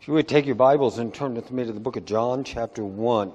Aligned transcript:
If 0.00 0.08
you 0.08 0.14
would 0.14 0.28
take 0.28 0.46
your 0.46 0.54
Bibles 0.54 0.96
and 0.96 1.12
turn 1.12 1.34
with 1.34 1.50
me 1.50 1.62
to 1.62 1.74
the 1.74 1.78
book 1.78 1.94
of 1.94 2.06
John, 2.06 2.42
chapter 2.42 2.82
1. 2.82 3.32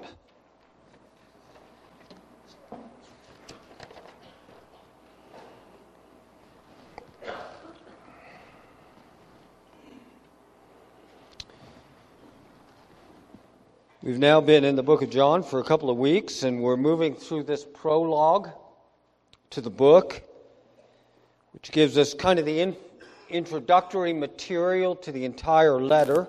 We've 14.02 14.18
now 14.18 14.40
been 14.40 14.64
in 14.64 14.74
the 14.74 14.82
book 14.82 15.02
of 15.02 15.10
John 15.10 15.44
for 15.44 15.60
a 15.60 15.64
couple 15.64 15.88
of 15.88 15.98
weeks, 15.98 16.42
and 16.42 16.60
we're 16.60 16.76
moving 16.76 17.14
through 17.14 17.44
this 17.44 17.64
prologue 17.64 18.48
to 19.50 19.60
the 19.60 19.70
book, 19.70 20.20
which 21.52 21.70
gives 21.70 21.96
us 21.96 22.12
kind 22.12 22.40
of 22.40 22.44
the 22.44 22.58
in- 22.58 22.76
introductory 23.30 24.12
material 24.12 24.96
to 24.96 25.12
the 25.12 25.24
entire 25.24 25.80
letter. 25.80 26.26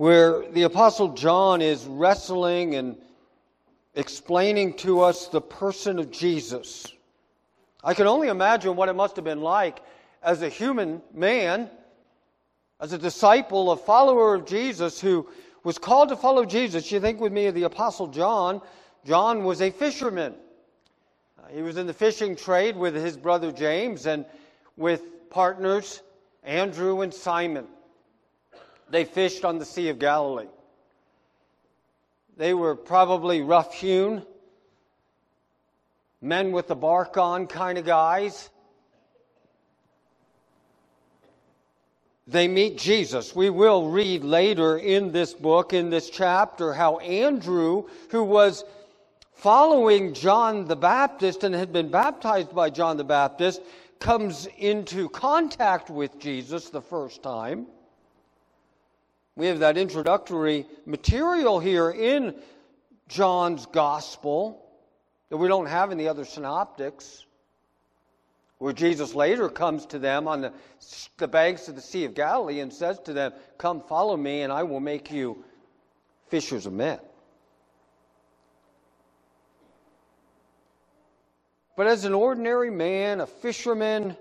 Where 0.00 0.50
the 0.52 0.62
Apostle 0.62 1.08
John 1.08 1.60
is 1.60 1.84
wrestling 1.84 2.74
and 2.74 2.96
explaining 3.94 4.72
to 4.78 5.02
us 5.02 5.26
the 5.26 5.42
person 5.42 5.98
of 5.98 6.10
Jesus. 6.10 6.90
I 7.84 7.92
can 7.92 8.06
only 8.06 8.28
imagine 8.28 8.76
what 8.76 8.88
it 8.88 8.94
must 8.94 9.16
have 9.16 9.26
been 9.26 9.42
like 9.42 9.80
as 10.22 10.40
a 10.40 10.48
human 10.48 11.02
man, 11.12 11.68
as 12.80 12.94
a 12.94 12.98
disciple, 12.98 13.72
a 13.72 13.76
follower 13.76 14.34
of 14.34 14.46
Jesus 14.46 14.98
who 14.98 15.28
was 15.64 15.76
called 15.76 16.08
to 16.08 16.16
follow 16.16 16.46
Jesus. 16.46 16.90
You 16.90 16.98
think 16.98 17.20
with 17.20 17.34
me 17.34 17.44
of 17.44 17.54
the 17.54 17.64
Apostle 17.64 18.06
John. 18.06 18.62
John 19.04 19.44
was 19.44 19.60
a 19.60 19.68
fisherman. 19.68 20.34
Uh, 21.38 21.48
he 21.52 21.60
was 21.60 21.76
in 21.76 21.86
the 21.86 21.92
fishing 21.92 22.36
trade 22.36 22.74
with 22.74 22.94
his 22.94 23.18
brother 23.18 23.52
James 23.52 24.06
and 24.06 24.24
with 24.78 25.28
partners 25.28 26.00
Andrew 26.42 27.02
and 27.02 27.12
Simon. 27.12 27.66
They 28.90 29.04
fished 29.04 29.44
on 29.44 29.58
the 29.58 29.64
Sea 29.64 29.88
of 29.88 29.98
Galilee. 29.98 30.48
They 32.36 32.54
were 32.54 32.74
probably 32.74 33.42
rough 33.42 33.74
hewn, 33.74 34.24
men 36.20 36.52
with 36.52 36.68
the 36.68 36.74
bark 36.74 37.16
on 37.16 37.46
kind 37.46 37.78
of 37.78 37.84
guys. 37.84 38.50
They 42.26 42.48
meet 42.48 42.78
Jesus. 42.78 43.34
We 43.34 43.50
will 43.50 43.90
read 43.90 44.24
later 44.24 44.78
in 44.78 45.12
this 45.12 45.34
book, 45.34 45.72
in 45.72 45.90
this 45.90 46.08
chapter, 46.08 46.72
how 46.72 46.98
Andrew, 46.98 47.88
who 48.10 48.22
was 48.24 48.64
following 49.34 50.14
John 50.14 50.66
the 50.66 50.76
Baptist 50.76 51.44
and 51.44 51.54
had 51.54 51.72
been 51.72 51.90
baptized 51.90 52.54
by 52.54 52.70
John 52.70 52.96
the 52.96 53.04
Baptist, 53.04 53.62
comes 53.98 54.46
into 54.58 55.08
contact 55.08 55.90
with 55.90 56.18
Jesus 56.18 56.70
the 56.70 56.82
first 56.82 57.22
time. 57.22 57.66
We 59.36 59.46
have 59.46 59.60
that 59.60 59.76
introductory 59.78 60.66
material 60.86 61.60
here 61.60 61.90
in 61.90 62.34
John's 63.08 63.66
gospel 63.66 64.64
that 65.28 65.36
we 65.36 65.48
don't 65.48 65.66
have 65.66 65.92
in 65.92 65.98
the 65.98 66.08
other 66.08 66.24
synoptics, 66.24 67.24
where 68.58 68.72
Jesus 68.72 69.14
later 69.14 69.48
comes 69.48 69.86
to 69.86 69.98
them 69.98 70.28
on 70.28 70.42
the, 70.42 70.52
the 71.16 71.28
banks 71.28 71.68
of 71.68 71.76
the 71.76 71.80
Sea 71.80 72.04
of 72.04 72.14
Galilee 72.14 72.60
and 72.60 72.72
says 72.72 72.98
to 73.00 73.12
them, 73.12 73.32
Come 73.56 73.80
follow 73.80 74.16
me, 74.16 74.42
and 74.42 74.52
I 74.52 74.64
will 74.64 74.80
make 74.80 75.10
you 75.10 75.44
fishers 76.28 76.66
of 76.66 76.72
men. 76.72 76.98
But 81.76 81.86
as 81.86 82.04
an 82.04 82.12
ordinary 82.12 82.70
man, 82.70 83.20
a 83.20 83.26
fisherman, 83.26 84.16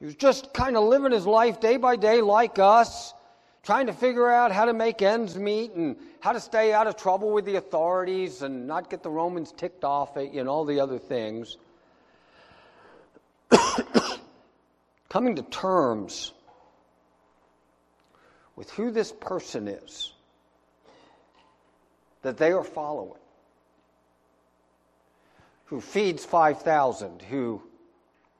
he 0.00 0.06
was 0.06 0.14
just 0.14 0.52
kind 0.54 0.76
of 0.76 0.84
living 0.84 1.12
his 1.12 1.26
life 1.26 1.60
day 1.60 1.76
by 1.76 1.94
day 1.96 2.22
like 2.22 2.58
us, 2.58 3.12
trying 3.62 3.86
to 3.86 3.92
figure 3.92 4.28
out 4.30 4.50
how 4.50 4.64
to 4.64 4.72
make 4.72 5.02
ends 5.02 5.36
meet 5.36 5.72
and 5.74 5.96
how 6.20 6.32
to 6.32 6.40
stay 6.40 6.72
out 6.72 6.86
of 6.86 6.96
trouble 6.96 7.30
with 7.32 7.44
the 7.44 7.56
authorities 7.56 8.40
and 8.40 8.66
not 8.66 8.88
get 8.88 9.02
the 9.02 9.10
Romans 9.10 9.52
ticked 9.52 9.84
off 9.84 10.16
at 10.16 10.32
you 10.32 10.40
and 10.40 10.48
all 10.48 10.64
the 10.64 10.80
other 10.80 10.98
things. 10.98 11.58
Coming 15.10 15.36
to 15.36 15.42
terms 15.42 16.32
with 18.56 18.70
who 18.70 18.90
this 18.90 19.12
person 19.12 19.68
is 19.68 20.14
that 22.22 22.38
they 22.38 22.52
are 22.52 22.64
following 22.64 23.20
who 25.66 25.80
feeds 25.80 26.24
5,000, 26.24 27.22
who 27.22 27.62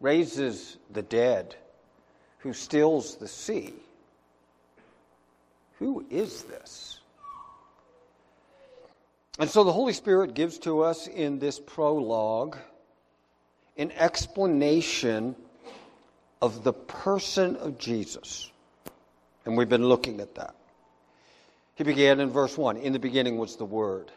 raises 0.00 0.78
the 0.90 1.02
dead, 1.02 1.54
who 2.38 2.52
stills 2.52 3.16
the 3.16 3.28
sea. 3.28 3.74
Who 5.78 6.04
is 6.10 6.42
this? 6.44 7.00
And 9.38 9.48
so 9.48 9.64
the 9.64 9.72
Holy 9.72 9.92
Spirit 9.92 10.34
gives 10.34 10.58
to 10.60 10.82
us 10.82 11.06
in 11.06 11.38
this 11.38 11.58
prologue 11.58 12.58
an 13.76 13.90
explanation 13.92 15.34
of 16.42 16.64
the 16.64 16.72
person 16.72 17.56
of 17.56 17.78
Jesus. 17.78 18.50
And 19.44 19.56
we've 19.56 19.68
been 19.68 19.86
looking 19.86 20.20
at 20.20 20.34
that. 20.34 20.54
He 21.76 21.84
began 21.84 22.20
in 22.20 22.30
verse 22.30 22.58
1 22.58 22.76
In 22.78 22.92
the 22.92 22.98
beginning 22.98 23.38
was 23.38 23.56
the 23.56 23.64
Word. 23.64 24.10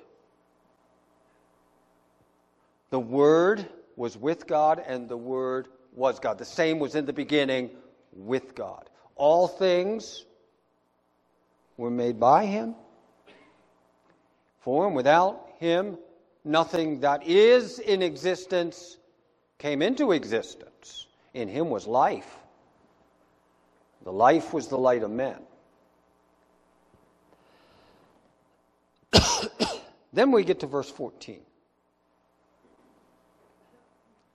The 2.89 2.99
Word 2.99 3.65
was 3.95 4.17
with 4.17 4.47
God, 4.47 4.83
and 4.85 5.07
the 5.07 5.17
Word 5.17 5.67
was 5.93 6.19
God. 6.19 6.37
The 6.37 6.45
same 6.45 6.79
was 6.79 6.95
in 6.95 7.05
the 7.05 7.13
beginning 7.13 7.69
with 8.11 8.55
God. 8.55 8.89
All 9.15 9.47
things 9.47 10.25
were 11.77 11.91
made 11.91 12.19
by 12.19 12.45
Him. 12.45 12.75
For 14.59 14.87
and 14.87 14.95
without 14.95 15.49
Him, 15.59 15.97
nothing 16.43 17.01
that 17.01 17.27
is 17.27 17.79
in 17.79 18.01
existence 18.01 18.97
came 19.57 19.81
into 19.81 20.11
existence. 20.11 21.07
In 21.33 21.47
Him 21.47 21.69
was 21.69 21.87
life. 21.87 22.37
The 24.03 24.11
life 24.11 24.53
was 24.53 24.67
the 24.67 24.77
light 24.77 25.03
of 25.03 25.11
men. 25.11 25.39
then 30.13 30.31
we 30.31 30.43
get 30.43 30.59
to 30.61 30.67
verse 30.67 30.89
14. 30.89 31.39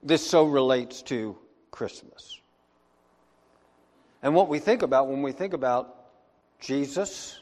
This 0.08 0.26
so 0.26 0.46
relates 0.46 1.02
to 1.02 1.36
Christmas. 1.70 2.40
And 4.22 4.34
what 4.34 4.48
we 4.48 4.58
think 4.58 4.80
about 4.80 5.06
when 5.06 5.20
we 5.20 5.32
think 5.32 5.52
about 5.52 5.94
Jesus, 6.60 7.38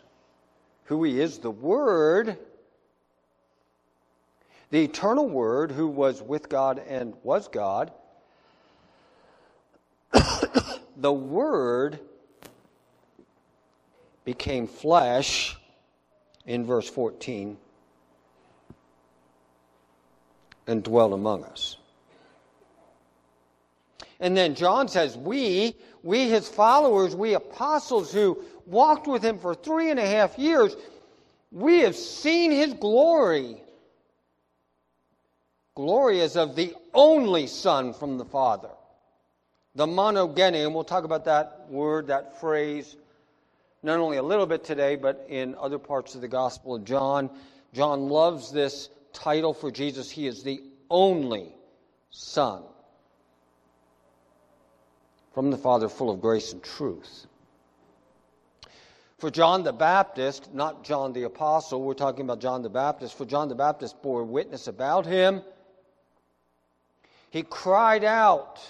who 0.87 1.05
he 1.05 1.21
is, 1.21 1.39
the 1.39 1.49
Word, 1.49 2.37
the 4.71 4.83
eternal 4.83 5.29
Word 5.29 5.71
who 5.71 5.87
was 5.87 6.21
with 6.21 6.49
God 6.49 6.83
and 6.89 7.15
was 7.23 7.47
God, 7.47 7.93
the 10.97 11.13
Word 11.13 12.01
became 14.25 14.67
flesh 14.67 15.57
in 16.47 16.67
verse 16.67 16.91
14 16.91 17.59
and 20.67 20.83
dwelt 20.83 21.13
among 21.13 21.45
us. 21.45 21.77
And 24.21 24.37
then 24.37 24.55
John 24.55 24.89
says, 24.89 25.17
We, 25.17 25.77
we 26.03 26.29
his 26.29 26.49
followers, 26.49 27.15
we 27.15 27.35
apostles 27.35 28.13
who 28.13 28.43
walked 28.67 29.07
with 29.07 29.23
him 29.23 29.39
for 29.39 29.55
three 29.55 29.91
and 29.91 30.01
a 30.01 30.07
half 30.07 30.39
years, 30.39 30.77
we 31.53 31.81
have 31.81 31.97
seen 31.97 32.51
his 32.51 32.75
glory. 32.75 33.63
Glory 35.75 36.21
is 36.21 36.37
of 36.37 36.57
the 36.57 36.75
only 36.95 37.47
Son 37.47 37.93
from 37.93 38.17
the 38.17 38.25
Father. 38.25 38.71
The 39.75 39.87
monogenes, 39.87 40.65
and 40.65 40.75
we'll 40.75 40.85
talk 40.85 41.05
about 41.05 41.27
that 41.27 41.67
word, 41.69 42.07
that 42.07 42.41
phrase, 42.41 42.97
not 43.83 43.99
only 43.99 44.17
a 44.17 44.23
little 44.23 44.47
bit 44.47 44.65
today, 44.65 44.97
but 44.97 45.27
in 45.29 45.55
other 45.57 45.79
parts 45.79 46.15
of 46.15 46.23
the 46.23 46.29
Gospel 46.29 46.77
of 46.77 46.85
John. 46.85 47.29
John 47.75 48.09
loves 48.09 48.51
this 48.51 48.89
title 49.13 49.53
for 49.53 49.71
Jesus. 49.71 50.11
He 50.11 50.27
is 50.27 50.43
the 50.43 50.63
only 50.89 51.53
Son 52.11 52.63
from 55.37 55.51
the 55.51 55.59
Father, 55.59 55.87
full 55.87 56.09
of 56.09 56.19
grace 56.19 56.55
and 56.55 56.63
truth. 56.63 57.27
For 59.19 59.31
John 59.31 59.65
the 59.65 59.73
Baptist, 59.73 60.55
not 60.55 60.83
John 60.83 61.13
the 61.13 61.25
Apostle, 61.25 61.83
we're 61.83 61.93
talking 61.93 62.23
about 62.23 62.41
John 62.41 62.63
the 62.63 62.71
Baptist, 62.71 63.19
for 63.19 63.27
John 63.27 63.51
the 63.51 63.55
Baptist 63.55 64.01
bore 64.01 64.25
witness 64.25 64.67
about 64.67 65.05
him. 65.05 65.43
He 67.29 67.43
cried 67.43 68.03
out, 68.03 68.61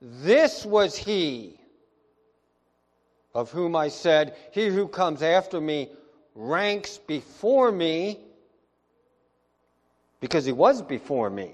This 0.00 0.66
was 0.66 0.96
he 0.96 1.60
of 3.32 3.52
whom 3.52 3.76
I 3.76 3.86
said, 3.86 4.34
He 4.50 4.66
who 4.66 4.88
comes 4.88 5.22
after 5.22 5.60
me 5.60 5.90
ranks 6.34 6.98
before 6.98 7.70
me, 7.70 8.18
because 10.18 10.44
he 10.44 10.50
was 10.50 10.82
before 10.82 11.30
me. 11.30 11.52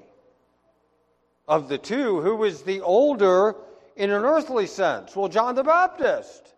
Of 1.46 1.69
the 1.69 1.76
two, 1.76 2.22
who 2.22 2.37
was 2.37 2.62
the 2.62 2.81
older 2.81 3.54
in 4.00 4.11
an 4.11 4.25
earthly 4.25 4.67
sense? 4.67 5.14
Well, 5.14 5.29
John 5.29 5.55
the 5.55 5.62
Baptist. 5.62 6.55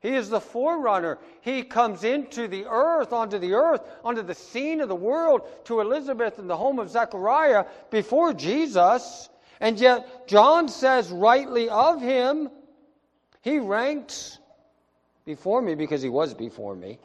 He 0.00 0.10
is 0.10 0.28
the 0.28 0.42
forerunner. 0.42 1.16
He 1.40 1.62
comes 1.62 2.04
into 2.04 2.48
the 2.48 2.66
earth, 2.66 3.14
onto 3.14 3.38
the 3.38 3.54
earth, 3.54 3.80
onto 4.04 4.20
the 4.20 4.34
scene 4.34 4.82
of 4.82 4.88
the 4.88 4.94
world 4.94 5.40
to 5.64 5.80
Elizabeth 5.80 6.38
in 6.38 6.48
the 6.48 6.56
home 6.56 6.78
of 6.78 6.90
Zechariah 6.90 7.64
before 7.90 8.34
Jesus. 8.34 9.30
And 9.58 9.80
yet, 9.80 10.28
John 10.28 10.68
says 10.68 11.10
rightly 11.10 11.70
of 11.70 12.02
him, 12.02 12.50
he 13.40 13.58
ranks 13.58 14.38
before 15.24 15.62
me 15.62 15.74
because 15.74 16.02
he 16.02 16.10
was 16.10 16.34
before 16.34 16.76
me. 16.76 16.98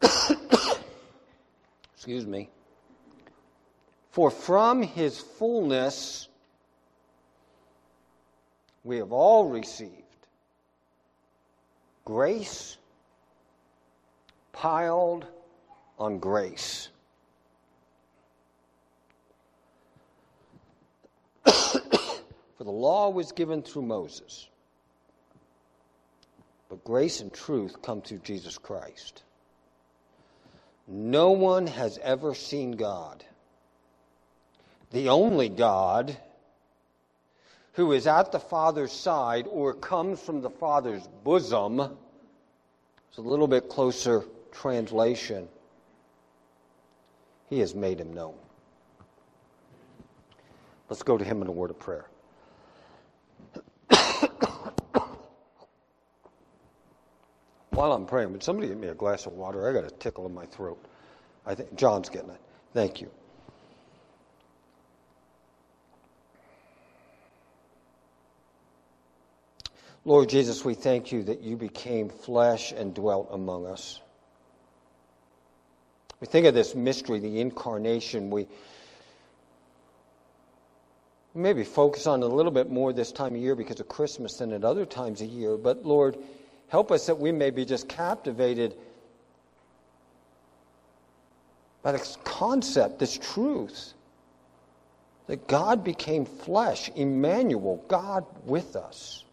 Excuse 1.96 2.24
me. 2.24 2.50
For 4.12 4.30
from 4.30 4.82
his 4.82 5.18
fullness 5.18 6.28
we 8.86 8.98
have 8.98 9.10
all 9.10 9.48
received 9.48 9.90
grace 12.04 12.78
piled 14.52 15.26
on 15.98 16.20
grace. 16.20 16.88
For 21.44 21.82
the 22.60 22.70
law 22.70 23.10
was 23.10 23.32
given 23.32 23.60
through 23.60 23.82
Moses, 23.82 24.48
but 26.68 26.84
grace 26.84 27.20
and 27.20 27.32
truth 27.32 27.82
come 27.82 28.00
through 28.00 28.18
Jesus 28.18 28.56
Christ. 28.56 29.24
No 30.86 31.32
one 31.32 31.66
has 31.66 31.98
ever 31.98 32.34
seen 32.34 32.72
God. 32.72 33.24
The 34.92 35.08
only 35.08 35.48
God 35.48 36.16
who 37.76 37.92
is 37.92 38.06
at 38.06 38.32
the 38.32 38.40
Father's 38.40 38.90
side 38.90 39.46
or 39.50 39.74
comes 39.74 40.18
from 40.18 40.40
the 40.40 40.48
Father's 40.48 41.06
bosom. 41.22 41.78
It's 41.78 43.18
a 43.18 43.20
little 43.20 43.46
bit 43.46 43.68
closer 43.68 44.24
translation. 44.50 45.46
He 47.50 47.58
has 47.58 47.74
made 47.74 48.00
him 48.00 48.14
known. 48.14 48.34
Let's 50.88 51.02
go 51.02 51.18
to 51.18 51.24
him 51.24 51.42
in 51.42 51.48
a 51.48 51.52
word 51.52 51.68
of 51.68 51.78
prayer. 51.78 52.06
While 57.70 57.92
I'm 57.92 58.06
praying, 58.06 58.32
would 58.32 58.42
somebody 58.42 58.68
get 58.68 58.78
me 58.78 58.88
a 58.88 58.94
glass 58.94 59.26
of 59.26 59.34
water? 59.34 59.68
I 59.68 59.74
got 59.74 59.84
a 59.84 59.90
tickle 59.96 60.24
in 60.24 60.32
my 60.32 60.46
throat. 60.46 60.82
I 61.44 61.54
think 61.54 61.74
John's 61.76 62.08
getting 62.08 62.30
it. 62.30 62.40
Thank 62.72 63.02
you. 63.02 63.10
Lord 70.06 70.28
Jesus, 70.28 70.64
we 70.64 70.74
thank 70.74 71.10
you 71.10 71.24
that 71.24 71.40
you 71.40 71.56
became 71.56 72.08
flesh 72.08 72.70
and 72.70 72.94
dwelt 72.94 73.28
among 73.32 73.66
us. 73.66 74.00
We 76.20 76.28
think 76.28 76.46
of 76.46 76.54
this 76.54 76.76
mystery, 76.76 77.18
the 77.18 77.40
incarnation. 77.40 78.30
We 78.30 78.46
maybe 81.34 81.64
focus 81.64 82.06
on 82.06 82.22
a 82.22 82.26
little 82.26 82.52
bit 82.52 82.70
more 82.70 82.92
this 82.92 83.10
time 83.10 83.34
of 83.34 83.40
year 83.40 83.56
because 83.56 83.80
of 83.80 83.88
Christmas 83.88 84.38
than 84.38 84.52
at 84.52 84.62
other 84.62 84.86
times 84.86 85.20
of 85.22 85.28
year. 85.28 85.56
But 85.56 85.84
Lord, 85.84 86.16
help 86.68 86.92
us 86.92 87.06
that 87.06 87.18
we 87.18 87.32
may 87.32 87.50
be 87.50 87.64
just 87.64 87.88
captivated 87.88 88.76
by 91.82 91.90
this 91.90 92.16
concept, 92.22 93.00
this 93.00 93.18
truth, 93.18 93.92
that 95.26 95.48
God 95.48 95.82
became 95.82 96.24
flesh, 96.24 96.90
Emmanuel, 96.94 97.84
God 97.88 98.24
with 98.44 98.76
us. 98.76 99.24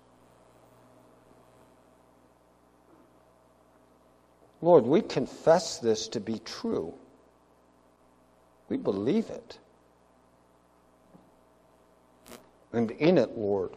Lord, 4.64 4.86
we 4.86 5.02
confess 5.02 5.80
this 5.80 6.08
to 6.08 6.22
be 6.22 6.40
true. 6.40 6.94
We 8.70 8.78
believe 8.78 9.30
it. 9.30 9.60
And 12.72 12.92
in 12.92 13.18
it, 13.18 13.38
Lord, 13.38 13.72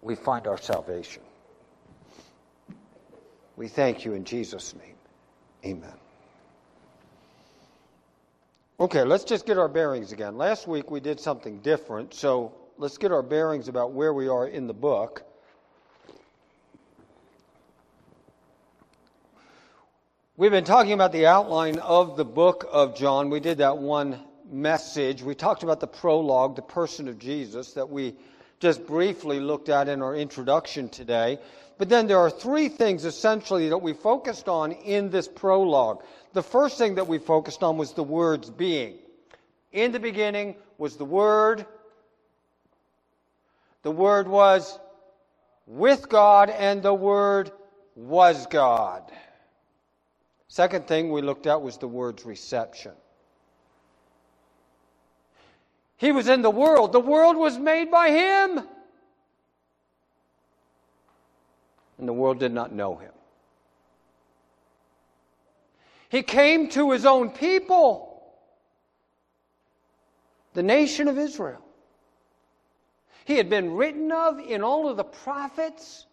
we 0.00 0.14
find 0.14 0.46
our 0.46 0.56
salvation. 0.56 1.22
We 3.56 3.68
thank 3.68 4.06
you 4.06 4.14
in 4.14 4.24
Jesus' 4.24 4.74
name. 4.74 4.96
Amen. 5.62 5.92
Okay, 8.80 9.04
let's 9.04 9.24
just 9.24 9.44
get 9.44 9.58
our 9.58 9.68
bearings 9.68 10.10
again. 10.10 10.38
Last 10.38 10.66
week 10.66 10.90
we 10.90 11.00
did 11.00 11.20
something 11.20 11.58
different, 11.58 12.14
so 12.14 12.54
let's 12.78 12.96
get 12.96 13.12
our 13.12 13.22
bearings 13.22 13.68
about 13.68 13.92
where 13.92 14.14
we 14.14 14.26
are 14.26 14.48
in 14.48 14.66
the 14.66 14.74
book. 14.74 15.22
We've 20.36 20.50
been 20.50 20.64
talking 20.64 20.94
about 20.94 21.12
the 21.12 21.26
outline 21.26 21.78
of 21.78 22.16
the 22.16 22.24
book 22.24 22.68
of 22.72 22.96
John. 22.96 23.30
We 23.30 23.38
did 23.38 23.58
that 23.58 23.78
one 23.78 24.18
message. 24.50 25.22
We 25.22 25.36
talked 25.36 25.62
about 25.62 25.78
the 25.78 25.86
prologue, 25.86 26.56
the 26.56 26.62
person 26.62 27.06
of 27.06 27.20
Jesus, 27.20 27.74
that 27.74 27.88
we 27.88 28.16
just 28.58 28.84
briefly 28.84 29.38
looked 29.38 29.68
at 29.68 29.88
in 29.88 30.02
our 30.02 30.16
introduction 30.16 30.88
today. 30.88 31.38
But 31.78 31.88
then 31.88 32.08
there 32.08 32.18
are 32.18 32.30
three 32.30 32.68
things 32.68 33.04
essentially 33.04 33.68
that 33.68 33.78
we 33.78 33.92
focused 33.92 34.48
on 34.48 34.72
in 34.72 35.08
this 35.08 35.28
prologue. 35.28 36.02
The 36.32 36.42
first 36.42 36.78
thing 36.78 36.96
that 36.96 37.06
we 37.06 37.18
focused 37.18 37.62
on 37.62 37.76
was 37.76 37.92
the 37.92 38.02
words 38.02 38.50
being. 38.50 38.96
In 39.70 39.92
the 39.92 40.00
beginning 40.00 40.56
was 40.78 40.96
the 40.96 41.04
Word. 41.04 41.64
The 43.82 43.92
Word 43.92 44.26
was 44.26 44.80
with 45.68 46.08
God, 46.08 46.50
and 46.50 46.82
the 46.82 46.92
Word 46.92 47.52
was 47.94 48.48
God. 48.48 49.12
Second 50.54 50.86
thing 50.86 51.10
we 51.10 51.20
looked 51.20 51.48
at 51.48 51.60
was 51.60 51.78
the 51.78 51.88
word's 51.88 52.24
reception. 52.24 52.92
He 55.96 56.12
was 56.12 56.28
in 56.28 56.42
the 56.42 56.50
world. 56.50 56.92
The 56.92 57.00
world 57.00 57.36
was 57.36 57.58
made 57.58 57.90
by 57.90 58.10
him. 58.10 58.62
And 61.98 62.06
the 62.06 62.12
world 62.12 62.38
did 62.38 62.52
not 62.52 62.72
know 62.72 62.94
him. 62.94 63.10
He 66.08 66.22
came 66.22 66.68
to 66.68 66.92
his 66.92 67.04
own 67.04 67.30
people, 67.30 68.22
the 70.52 70.62
nation 70.62 71.08
of 71.08 71.18
Israel. 71.18 71.64
He 73.24 73.34
had 73.34 73.50
been 73.50 73.72
written 73.72 74.12
of 74.12 74.38
in 74.38 74.62
all 74.62 74.88
of 74.88 74.96
the 74.96 75.02
prophets. 75.02 76.06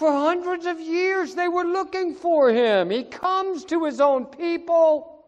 For 0.00 0.10
hundreds 0.10 0.64
of 0.64 0.80
years, 0.80 1.34
they 1.34 1.46
were 1.46 1.62
looking 1.62 2.14
for 2.14 2.48
him. 2.48 2.88
He 2.88 3.04
comes 3.04 3.66
to 3.66 3.84
his 3.84 4.00
own 4.00 4.24
people, 4.24 5.22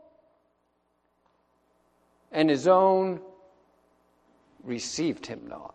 and 2.30 2.48
his 2.48 2.66
own 2.66 3.20
received 4.64 5.26
him 5.26 5.42
not. 5.46 5.74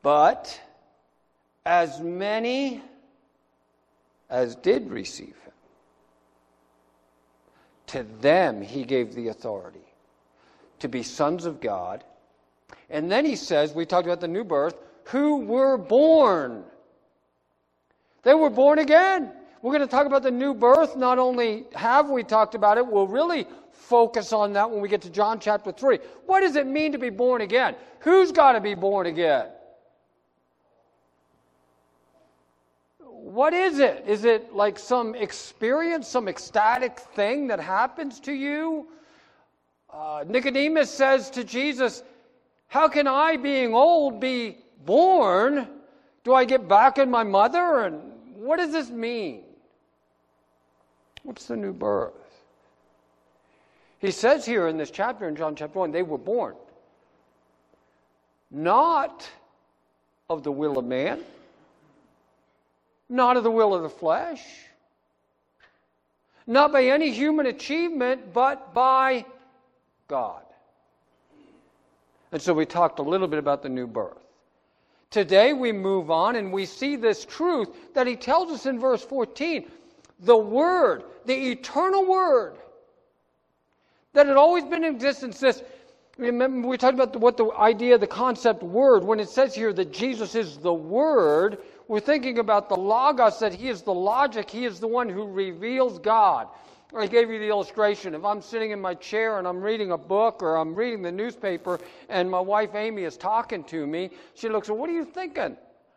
But 0.00 0.58
as 1.66 2.00
many 2.00 2.80
as 4.30 4.56
did 4.56 4.90
receive 4.90 5.36
him, 5.44 5.52
to 7.88 8.06
them 8.22 8.62
he 8.62 8.84
gave 8.84 9.14
the 9.14 9.28
authority 9.28 9.84
to 10.78 10.88
be 10.88 11.02
sons 11.02 11.44
of 11.44 11.60
God. 11.60 12.04
And 12.88 13.12
then 13.12 13.26
he 13.26 13.36
says, 13.36 13.74
we 13.74 13.84
talked 13.84 14.06
about 14.06 14.22
the 14.22 14.28
new 14.28 14.44
birth, 14.44 14.76
who 15.04 15.38
were 15.38 15.76
born. 15.76 16.64
They 18.22 18.34
were 18.34 18.50
born 18.50 18.78
again. 18.78 19.32
We're 19.62 19.72
going 19.72 19.86
to 19.86 19.90
talk 19.90 20.06
about 20.06 20.22
the 20.22 20.30
new 20.30 20.54
birth. 20.54 20.96
Not 20.96 21.18
only 21.18 21.64
have 21.74 22.10
we 22.10 22.24
talked 22.24 22.54
about 22.54 22.78
it, 22.78 22.86
we'll 22.86 23.06
really 23.06 23.46
focus 23.72 24.32
on 24.32 24.52
that 24.54 24.70
when 24.70 24.80
we 24.80 24.88
get 24.88 25.02
to 25.02 25.10
John 25.10 25.38
chapter 25.38 25.72
3. 25.72 25.98
What 26.26 26.40
does 26.40 26.56
it 26.56 26.66
mean 26.66 26.92
to 26.92 26.98
be 26.98 27.10
born 27.10 27.42
again? 27.42 27.76
Who's 28.00 28.32
got 28.32 28.52
to 28.52 28.60
be 28.60 28.74
born 28.74 29.06
again? 29.06 29.46
What 32.98 33.54
is 33.54 33.78
it? 33.78 34.04
Is 34.06 34.24
it 34.24 34.52
like 34.52 34.78
some 34.78 35.14
experience, 35.14 36.08
some 36.08 36.28
ecstatic 36.28 36.98
thing 36.98 37.46
that 37.46 37.60
happens 37.60 38.20
to 38.20 38.32
you? 38.32 38.88
Uh, 39.92 40.24
Nicodemus 40.26 40.90
says 40.90 41.30
to 41.30 41.44
Jesus, 41.44 42.02
How 42.66 42.88
can 42.88 43.06
I, 43.06 43.36
being 43.36 43.74
old, 43.74 44.20
be 44.20 44.58
born, 44.84 45.68
do 46.24 46.34
I 46.34 46.44
get 46.44 46.68
back 46.68 46.98
in 46.98 47.10
my 47.10 47.22
mother? 47.22 47.84
And 47.84 48.00
what 48.34 48.56
does 48.58 48.72
this 48.72 48.90
mean? 48.90 49.42
What's 51.22 51.46
the 51.46 51.56
new 51.56 51.72
birth? 51.72 52.12
He 53.98 54.10
says 54.10 54.44
here 54.44 54.66
in 54.66 54.76
this 54.76 54.90
chapter, 54.90 55.28
in 55.28 55.36
John 55.36 55.54
chapter 55.54 55.78
1, 55.78 55.92
they 55.92 56.02
were 56.02 56.18
born 56.18 56.56
not 58.52 59.28
of 60.28 60.42
the 60.42 60.52
will 60.52 60.78
of 60.78 60.84
man, 60.84 61.20
not 63.08 63.36
of 63.36 63.44
the 63.44 63.50
will 63.50 63.74
of 63.74 63.82
the 63.82 63.88
flesh, 63.88 64.42
not 66.46 66.72
by 66.72 66.84
any 66.84 67.10
human 67.10 67.46
achievement, 67.46 68.32
but 68.32 68.74
by 68.74 69.24
God. 70.06 70.42
And 72.30 72.40
so 72.40 72.52
we 72.52 72.66
talked 72.66 72.98
a 72.98 73.02
little 73.02 73.28
bit 73.28 73.38
about 73.38 73.62
the 73.62 73.68
new 73.68 73.86
birth. 73.86 74.16
Today 75.12 75.52
we 75.52 75.72
move 75.72 76.10
on 76.10 76.36
and 76.36 76.50
we 76.50 76.64
see 76.64 76.96
this 76.96 77.26
truth 77.26 77.68
that 77.94 78.06
he 78.06 78.16
tells 78.16 78.50
us 78.50 78.64
in 78.64 78.80
verse 78.80 79.04
14. 79.04 79.70
The 80.20 80.36
Word, 80.36 81.04
the 81.26 81.50
eternal 81.50 82.06
Word, 82.06 82.56
that 84.14 84.26
had 84.26 84.38
always 84.38 84.64
been 84.64 84.84
in 84.84 84.94
existence. 84.94 85.38
This, 85.38 85.62
remember, 86.16 86.66
we 86.66 86.78
talked 86.78 86.94
about 86.94 87.12
the, 87.12 87.18
what 87.18 87.36
the 87.36 87.50
idea, 87.52 87.98
the 87.98 88.06
concept 88.06 88.62
Word. 88.62 89.04
When 89.04 89.20
it 89.20 89.28
says 89.28 89.54
here 89.54 89.74
that 89.74 89.92
Jesus 89.92 90.34
is 90.34 90.56
the 90.56 90.72
Word, 90.72 91.58
we're 91.88 92.00
thinking 92.00 92.38
about 92.38 92.70
the 92.70 92.76
Logos, 92.76 93.38
that 93.40 93.52
He 93.52 93.68
is 93.68 93.82
the 93.82 93.92
logic, 93.92 94.48
He 94.48 94.64
is 94.64 94.80
the 94.80 94.88
one 94.88 95.10
who 95.10 95.26
reveals 95.26 95.98
God. 95.98 96.48
I 96.94 97.06
gave 97.06 97.30
you 97.30 97.38
the 97.38 97.48
illustration. 97.48 98.14
If 98.14 98.24
I'm 98.24 98.42
sitting 98.42 98.70
in 98.70 98.80
my 98.80 98.94
chair 98.94 99.38
and 99.38 99.48
I'm 99.48 99.62
reading 99.62 99.92
a 99.92 99.98
book 99.98 100.42
or 100.42 100.56
I'm 100.56 100.74
reading 100.74 101.02
the 101.02 101.12
newspaper 101.12 101.78
and 102.08 102.30
my 102.30 102.40
wife 102.40 102.74
Amy 102.74 103.04
is 103.04 103.16
talking 103.16 103.64
to 103.64 103.86
me, 103.86 104.10
she 104.34 104.48
looks, 104.48 104.68
well, 104.68 104.76
what 104.76 104.90
are 104.90 104.94
you 104.94 105.04
thinking? 105.04 105.56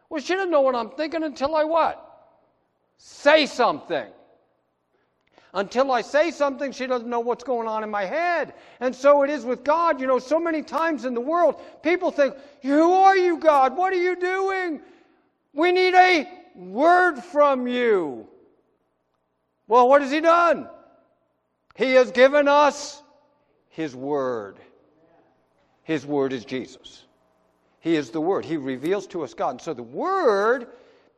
Well, 0.10 0.22
she 0.22 0.34
doesn't 0.36 0.52
know 0.52 0.62
what 0.62 0.76
I'm 0.76 0.92
thinking 0.92 1.24
until 1.24 1.56
I 1.56 1.66
what? 1.66 2.02
Say 2.98 3.46
something. 3.46 4.08
Until 5.54 5.92
I 5.92 6.02
say 6.02 6.32
something, 6.32 6.72
she 6.72 6.86
doesn't 6.86 7.10
know 7.10 7.20
what's 7.22 7.44
going 7.44 7.68
on 7.68 7.84
in 7.84 7.90
my 7.90 8.06
head. 8.06 8.54
And 8.80 8.94
so 8.94 9.24
it 9.24 9.30
is 9.30 9.46
with 9.46 9.64
God. 9.64 10.00
You 10.00 10.08
know, 10.08 10.20
so 10.20 10.40
many 10.40 10.62
times 10.62 11.06
in 11.06 11.14
the 11.14 11.22
world, 11.22 11.62
people 11.82 12.12
think, 12.12 12.36
Who 12.62 12.92
are 12.92 13.16
you, 13.16 13.38
God? 13.38 13.76
What 13.76 13.94
are 13.94 14.02
you 14.02 14.18
doing? 14.18 14.82
We 15.54 15.72
need 15.72 15.94
a 15.94 16.28
word 16.56 17.20
from 17.20 17.68
you. 17.68 18.28
Well, 19.68 19.88
what 19.88 20.02
has 20.02 20.12
He 20.12 20.20
done? 20.20 20.68
He 21.76 21.92
has 21.94 22.12
given 22.12 22.48
us 22.48 23.02
His 23.70 23.96
Word. 23.96 24.58
His 25.84 26.06
Word 26.06 26.34
is 26.34 26.46
Jesus. 26.46 27.04
He 27.80 27.96
is 27.96 28.10
the 28.10 28.22
Word. 28.22 28.46
He 28.46 28.58
reveals 28.58 29.06
to 29.08 29.24
us 29.24 29.34
God. 29.34 29.52
And 29.52 29.62
so 29.62 29.74
the 29.74 29.84
Word 29.84 30.68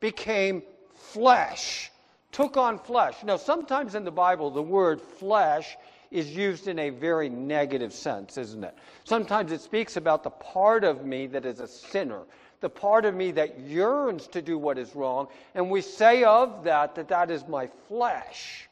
became 0.00 0.62
flesh, 0.94 1.90
took 2.32 2.56
on 2.56 2.78
flesh. 2.78 3.16
Now, 3.24 3.36
sometimes 3.36 3.94
in 3.94 4.04
the 4.04 4.10
Bible, 4.10 4.50
the 4.50 4.62
word 4.62 5.00
flesh 5.00 5.76
is 6.10 6.34
used 6.34 6.68
in 6.68 6.78
a 6.78 6.90
very 6.90 7.28
negative 7.28 7.92
sense, 7.92 8.38
isn't 8.38 8.64
it? 8.64 8.74
Sometimes 9.04 9.52
it 9.52 9.60
speaks 9.60 9.96
about 9.96 10.22
the 10.22 10.30
part 10.30 10.84
of 10.84 11.04
me 11.04 11.26
that 11.28 11.44
is 11.44 11.60
a 11.60 11.68
sinner, 11.68 12.22
the 12.60 12.70
part 12.70 13.04
of 13.04 13.14
me 13.14 13.30
that 13.32 13.60
yearns 13.60 14.26
to 14.28 14.42
do 14.42 14.58
what 14.58 14.78
is 14.78 14.94
wrong, 14.94 15.28
and 15.54 15.70
we 15.70 15.80
say 15.80 16.24
of 16.24 16.64
that 16.64 16.94
that 16.94 17.08
that 17.08 17.30
is 17.30 17.46
my 17.46 17.66
flesh. 17.88 18.67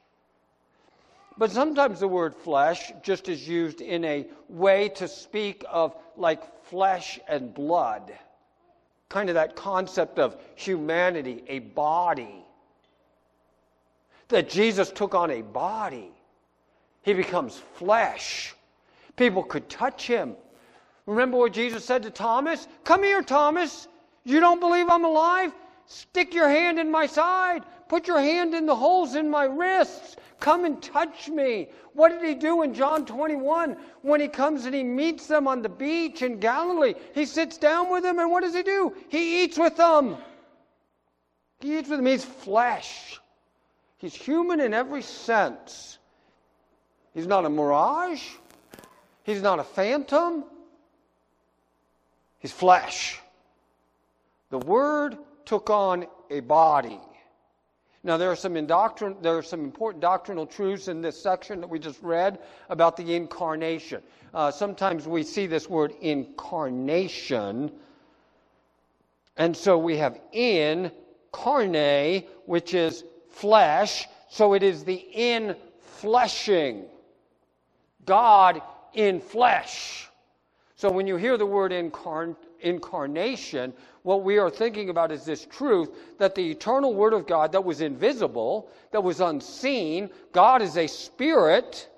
But 1.38 1.50
sometimes 1.50 2.00
the 2.00 2.08
word 2.08 2.34
flesh 2.34 2.92
just 3.02 3.28
is 3.28 3.46
used 3.46 3.80
in 3.80 4.04
a 4.04 4.26
way 4.48 4.88
to 4.90 5.06
speak 5.06 5.64
of 5.70 5.94
like 6.16 6.64
flesh 6.64 7.20
and 7.28 7.52
blood. 7.52 8.12
Kind 9.08 9.28
of 9.28 9.34
that 9.34 9.54
concept 9.54 10.18
of 10.18 10.36
humanity, 10.54 11.44
a 11.48 11.58
body. 11.58 12.44
That 14.28 14.48
Jesus 14.48 14.90
took 14.90 15.14
on 15.14 15.30
a 15.30 15.42
body. 15.42 16.10
He 17.02 17.12
becomes 17.12 17.60
flesh. 17.74 18.54
People 19.16 19.42
could 19.42 19.68
touch 19.68 20.06
him. 20.06 20.34
Remember 21.06 21.36
what 21.36 21.52
Jesus 21.52 21.84
said 21.84 22.02
to 22.02 22.10
Thomas? 22.10 22.66
Come 22.82 23.04
here, 23.04 23.22
Thomas. 23.22 23.86
You 24.24 24.40
don't 24.40 24.58
believe 24.58 24.88
I'm 24.88 25.04
alive? 25.04 25.52
Stick 25.86 26.34
your 26.34 26.48
hand 26.48 26.80
in 26.80 26.90
my 26.90 27.06
side. 27.06 27.62
Put 27.88 28.08
your 28.08 28.20
hand 28.20 28.54
in 28.54 28.66
the 28.66 28.74
holes 28.74 29.14
in 29.14 29.30
my 29.30 29.44
wrists. 29.44 30.16
Come 30.40 30.64
and 30.64 30.82
touch 30.82 31.28
me. 31.28 31.68
What 31.94 32.10
did 32.10 32.22
he 32.22 32.34
do 32.34 32.62
in 32.62 32.74
John 32.74 33.06
21 33.06 33.76
when 34.02 34.20
he 34.20 34.28
comes 34.28 34.66
and 34.66 34.74
he 34.74 34.84
meets 34.84 35.26
them 35.26 35.48
on 35.48 35.62
the 35.62 35.68
beach 35.68 36.22
in 36.22 36.38
Galilee? 36.38 36.94
He 37.14 37.24
sits 37.24 37.56
down 37.56 37.90
with 37.90 38.02
them, 38.02 38.18
and 38.18 38.30
what 38.30 38.42
does 38.42 38.54
he 38.54 38.62
do? 38.62 38.94
He 39.08 39.44
eats 39.44 39.58
with 39.58 39.76
them. 39.76 40.16
He 41.60 41.78
eats 41.78 41.88
with 41.88 41.98
them. 41.98 42.06
He's 42.06 42.24
flesh. 42.24 43.18
He's 43.98 44.14
human 44.14 44.60
in 44.60 44.74
every 44.74 45.02
sense. 45.02 45.98
He's 47.14 47.26
not 47.26 47.46
a 47.46 47.48
mirage. 47.48 48.22
He's 49.22 49.40
not 49.40 49.58
a 49.58 49.64
phantom. 49.64 50.44
He's 52.38 52.52
flesh. 52.52 53.18
The 54.50 54.58
Word 54.58 55.16
took 55.46 55.70
on 55.70 56.06
a 56.30 56.40
body. 56.40 57.00
Now, 58.06 58.16
there 58.16 58.30
are 58.30 58.36
some 58.36 58.54
indoctrin- 58.54 59.20
there 59.20 59.36
are 59.36 59.42
some 59.42 59.64
important 59.64 60.00
doctrinal 60.00 60.46
truths 60.46 60.86
in 60.86 61.02
this 61.02 61.20
section 61.20 61.60
that 61.60 61.68
we 61.68 61.80
just 61.80 62.00
read 62.04 62.38
about 62.68 62.96
the 62.96 63.16
incarnation. 63.16 64.00
Uh, 64.32 64.52
sometimes 64.52 65.08
we 65.08 65.24
see 65.24 65.48
this 65.48 65.68
word 65.68 65.92
incarnation, 66.00 67.72
and 69.36 69.56
so 69.56 69.76
we 69.76 69.96
have 69.96 70.20
in 70.30 70.92
carne, 71.32 72.22
which 72.44 72.74
is 72.74 73.02
flesh. 73.28 74.06
So 74.28 74.52
it 74.52 74.62
is 74.62 74.84
the 74.84 75.04
infleshing. 75.12 76.84
God 78.04 78.62
in 78.94 79.18
flesh. 79.18 80.08
So 80.76 80.92
when 80.92 81.08
you 81.08 81.16
hear 81.16 81.36
the 81.36 81.44
word 81.44 81.72
incarn- 81.72 82.36
incarnation, 82.60 83.72
what 84.02 84.22
we 84.22 84.38
are 84.38 84.50
thinking 84.50 84.88
about 84.88 85.12
is 85.12 85.24
this 85.24 85.44
truth 85.44 85.90
that 86.18 86.34
the 86.34 86.50
eternal 86.50 86.94
Word 86.94 87.12
of 87.12 87.26
God 87.26 87.52
that 87.52 87.64
was 87.64 87.80
invisible, 87.80 88.70
that 88.92 89.02
was 89.02 89.20
unseen, 89.20 90.10
God 90.32 90.62
is 90.62 90.76
a 90.76 90.86
spirit. 90.86 91.88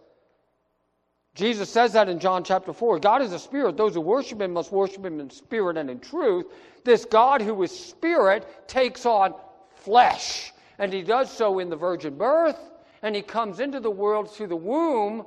Jesus 1.34 1.70
says 1.70 1.92
that 1.92 2.08
in 2.08 2.18
John 2.18 2.42
chapter 2.42 2.72
4. 2.72 2.98
God 2.98 3.22
is 3.22 3.32
a 3.32 3.38
spirit. 3.38 3.76
Those 3.76 3.94
who 3.94 4.00
worship 4.00 4.40
him 4.40 4.52
must 4.52 4.72
worship 4.72 5.04
him 5.04 5.20
in 5.20 5.30
spirit 5.30 5.76
and 5.76 5.88
in 5.88 6.00
truth. 6.00 6.46
This 6.84 7.04
God 7.04 7.42
who 7.42 7.62
is 7.62 7.70
spirit 7.70 8.68
takes 8.68 9.06
on 9.06 9.34
flesh. 9.76 10.52
And 10.78 10.92
he 10.92 11.02
does 11.02 11.30
so 11.30 11.58
in 11.58 11.68
the 11.68 11.76
virgin 11.76 12.16
birth, 12.16 12.58
and 13.02 13.14
he 13.14 13.22
comes 13.22 13.60
into 13.60 13.80
the 13.80 13.90
world 13.90 14.30
through 14.30 14.46
the 14.46 14.56
womb 14.56 15.26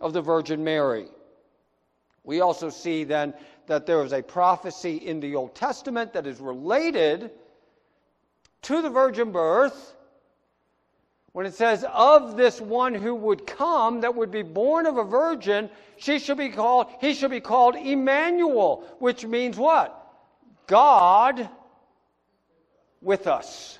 of 0.00 0.12
the 0.12 0.20
Virgin 0.20 0.62
Mary. 0.62 1.06
We 2.24 2.40
also 2.40 2.70
see 2.70 3.04
then 3.04 3.34
that 3.66 3.86
there 3.86 4.02
is 4.04 4.12
a 4.12 4.22
prophecy 4.22 4.96
in 4.96 5.20
the 5.20 5.34
Old 5.34 5.54
Testament 5.54 6.12
that 6.12 6.26
is 6.26 6.40
related 6.40 7.30
to 8.62 8.82
the 8.82 8.90
virgin 8.90 9.32
birth 9.32 9.94
when 11.36 11.44
it 11.44 11.52
says, 11.52 11.84
Of 11.92 12.38
this 12.38 12.62
one 12.62 12.94
who 12.94 13.14
would 13.14 13.46
come, 13.46 14.00
that 14.00 14.14
would 14.14 14.30
be 14.30 14.40
born 14.40 14.86
of 14.86 14.96
a 14.96 15.04
virgin, 15.04 15.68
she 15.98 16.18
shall 16.18 16.34
be 16.34 16.48
called, 16.48 16.86
he 16.98 17.12
should 17.12 17.30
be 17.30 17.40
called 17.40 17.76
Emmanuel, 17.76 18.84
which 19.00 19.26
means 19.26 19.58
what? 19.58 19.94
God 20.66 21.46
with 23.02 23.26
us. 23.26 23.78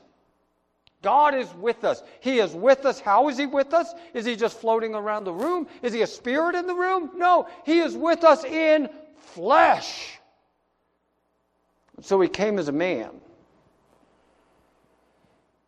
God 1.01 1.35
is 1.35 1.49
with 1.55 1.85
us. 1.85 2.03
He 2.21 2.41
is 2.41 2.53
with 2.53 2.85
us. 2.85 3.01
How 3.01 3.29
is 3.31 3.39
He 3.39 3.47
with 3.47 3.73
us? 3.73 3.95
Is 4.13 4.27
He 4.27 4.37
just 4.37 4.61
floating 4.61 4.95
around 4.95 5.25
the 5.25 5.33
room? 5.33 5.67
Is 5.81 5.95
He 5.95 6.03
a 6.03 6.07
spirit 6.07 6.57
in 6.57 6.67
the 6.67 6.75
room? 6.75 7.13
No, 7.15 7.49
He 7.65 7.79
is 7.79 7.97
with 7.97 8.23
us 8.23 8.45
in 8.45 8.91
flesh. 9.37 10.19
So 12.01 12.19
He 12.21 12.29
came 12.29 12.59
as 12.59 12.69
a 12.69 12.73
man. 12.73 13.11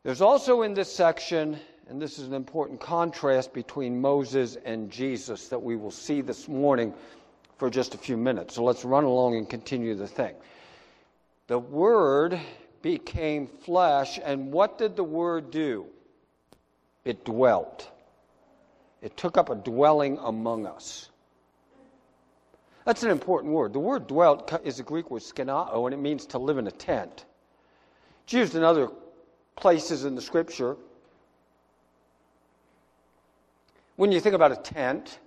There's 0.05 0.23
also 0.23 0.63
in 0.63 0.73
this 0.73 0.91
section, 0.91 1.59
and 1.87 2.01
this 2.01 2.19
is 2.19 2.27
an 2.27 2.33
important 2.33 2.81
contrast 2.81 3.53
between 3.53 4.01
Moses 4.01 4.57
and 4.65 4.91
Jesus 4.91 5.49
that 5.49 5.63
we 5.63 5.77
will 5.77 5.91
see 5.91 6.23
this 6.23 6.49
morning 6.49 6.95
for 7.59 7.69
just 7.69 7.95
a 7.95 7.99
few 7.99 8.17
minutes. 8.17 8.55
So 8.55 8.65
let's 8.65 8.87
run 8.87 9.05
along 9.05 9.37
and 9.37 9.49
continue 9.49 9.95
the 9.95 10.09
thing. 10.09 10.35
The 11.49 11.59
Word 11.59 12.41
became 12.81 13.47
flesh, 13.47 14.19
and 14.25 14.51
what 14.51 14.79
did 14.79 14.97
the 14.97 15.05
Word 15.05 15.51
do? 15.51 15.85
It 17.05 17.23
dwelt. 17.27 17.87
It 19.03 19.15
took 19.17 19.37
up 19.37 19.51
a 19.51 19.57
dwelling 19.57 20.19
among 20.23 20.67
us. 20.67 21.11
That's 22.89 23.03
an 23.03 23.11
important 23.11 23.53
word. 23.53 23.75
The 23.75 23.81
word 23.81 24.07
dwelt 24.07 24.51
is 24.65 24.81
a 24.81 24.83
Greek 24.83 25.11
word 25.11 25.21
skenao, 25.21 25.85
and 25.85 25.93
it 25.93 25.99
means 25.99 26.25
to 26.29 26.39
live 26.39 26.57
in 26.57 26.69
a 26.69 26.71
tent. 26.71 27.27
It's 28.25 28.33
used 28.33 28.55
in 28.55 28.65
other 28.65 28.89
places 29.57 30.07
in 30.07 30.15
the 30.15 30.23
scripture. 30.23 30.75
When 33.97 34.11
you 34.11 34.21
think 34.21 34.35
about 34.35 34.53
a 34.53 34.57
tent, 34.57 35.19